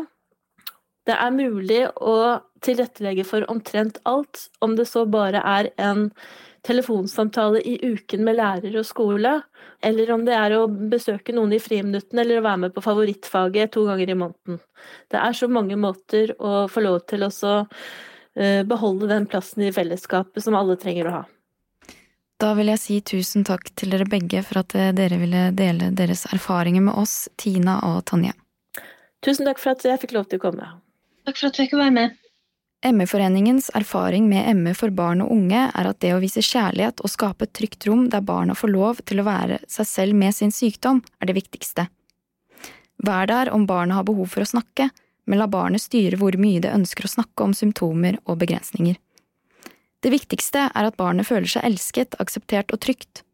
Det 1.08 1.16
er 1.18 1.34
mulig 1.34 1.82
å 1.96 2.16
tilrettelegge 2.64 3.26
for 3.28 3.48
omtrent 3.52 4.00
alt, 4.10 4.50
om 4.64 4.76
det 4.78 4.86
så 4.88 5.06
bare 5.10 5.42
er 5.42 5.72
en 5.82 6.10
telefonsamtale 6.66 7.62
i 7.62 7.78
uken 7.94 8.24
med 8.28 8.38
lærer 8.40 8.76
og 8.80 8.86
skole, 8.88 9.34
eller 9.86 10.12
om 10.12 10.26
det 10.28 10.36
er 10.36 10.56
å 10.58 10.68
besøke 10.68 11.36
noen 11.36 11.56
i 11.56 11.62
friminuttene 11.64 12.24
eller 12.24 12.42
å 12.42 12.46
være 12.46 12.62
med 12.66 12.76
på 12.76 12.84
favorittfaget 12.84 13.74
to 13.76 13.86
ganger 13.88 14.12
i 14.12 14.18
måneden. 14.20 14.62
Det 15.12 15.20
er 15.22 15.36
så 15.38 15.50
mange 15.52 15.78
måter 15.80 16.36
å 16.40 16.68
få 16.72 16.84
lov 16.86 17.02
til 17.10 17.26
å 17.28 17.32
eh, 18.36 18.64
beholde 18.68 19.12
den 19.12 19.28
plassen 19.30 19.68
i 19.68 19.74
fellesskapet 19.76 20.44
som 20.44 20.58
alle 20.60 20.78
trenger 20.80 21.10
å 21.10 21.18
ha. 21.20 21.24
Da 22.40 22.54
vil 22.56 22.72
jeg 22.72 22.80
si 22.80 22.98
tusen 23.04 23.44
takk 23.48 23.68
til 23.76 23.92
dere 23.92 24.08
begge 24.08 24.44
for 24.48 24.62
at 24.62 24.76
eh, 24.76 24.94
dere 24.96 25.20
ville 25.20 25.50
dele 25.56 25.92
deres 25.96 26.24
erfaringer 26.32 26.86
med 26.88 26.96
oss, 27.00 27.28
Tina 27.40 27.82
og 27.88 28.06
Tonje. 28.08 28.36
Tusen 29.26 29.48
takk 29.48 29.60
for 29.60 29.76
at 29.76 29.84
jeg 29.84 30.00
fikk 30.00 30.16
lov 30.16 30.30
til 30.32 30.40
å 30.40 30.46
komme. 30.48 30.70
Takk 31.28 31.36
for 31.36 31.50
at 31.50 31.58
du 31.58 31.64
fikk 31.66 31.76
være 31.76 31.96
med. 31.96 32.20
ME-foreningens 32.86 33.72
erfaring 33.76 34.30
med 34.30 34.56
ME 34.56 34.72
for 34.74 34.94
barn 34.96 35.20
og 35.20 35.34
unge 35.36 35.66
er 35.68 35.88
at 35.90 36.00
det 36.00 36.14
å 36.16 36.22
vise 36.24 36.40
kjærlighet 36.40 37.02
og 37.04 37.12
skape 37.12 37.44
et 37.44 37.52
trygt 37.58 37.84
rom 37.90 38.06
der 38.14 38.24
barna 38.24 38.56
får 38.56 38.72
lov 38.72 39.02
til 39.04 39.20
å 39.20 39.26
være 39.28 39.58
seg 39.68 39.88
selv 39.90 40.16
med 40.16 40.36
sin 40.36 40.54
sykdom, 40.56 41.02
er 41.20 41.28
det 41.28 41.36
viktigste. 41.36 41.90
Vær 43.04 43.28
der 43.28 43.52
om 43.52 43.68
barna 43.68 44.00
har 44.00 44.08
behov 44.08 44.32
for 44.32 44.46
å 44.46 44.48
snakke, 44.48 44.88
men 45.28 45.42
la 45.42 45.50
barnet 45.52 45.84
styre 45.84 46.16
hvor 46.20 46.40
mye 46.40 46.64
det 46.64 46.72
ønsker 46.72 47.04
å 47.04 47.12
snakke 47.18 47.44
om 47.44 47.58
symptomer 47.58 48.16
og 48.24 48.40
begrensninger. 48.46 48.96
Det 50.00 50.16
viktigste 50.16 50.70
er 50.72 50.88
at 50.88 50.96
barnet 51.00 51.28
føler 51.28 51.52
seg 51.52 51.68
elsket, 51.68 52.16
akseptert 52.24 52.72
og 52.72 52.80
trygt. 52.80 53.26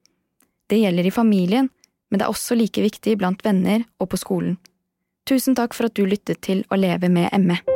Det 0.73 0.81
gjelder 0.81 1.05
i 1.05 1.13
familien, 1.13 1.69
men 2.09 2.17
det 2.17 2.25
er 2.25 2.33
også 2.33 2.57
like 2.57 2.81
viktig 2.81 3.19
blant 3.21 3.45
venner 3.45 3.85
og 4.01 4.09
på 4.09 4.21
skolen. 4.25 4.57
Tusen 5.29 5.53
takk 5.57 5.77
for 5.77 5.85
at 5.85 5.97
du 5.97 6.05
lyttet 6.09 6.41
til 6.45 6.65
Å 6.69 6.81
leve 6.81 7.13
med 7.13 7.29
ME. 7.45 7.74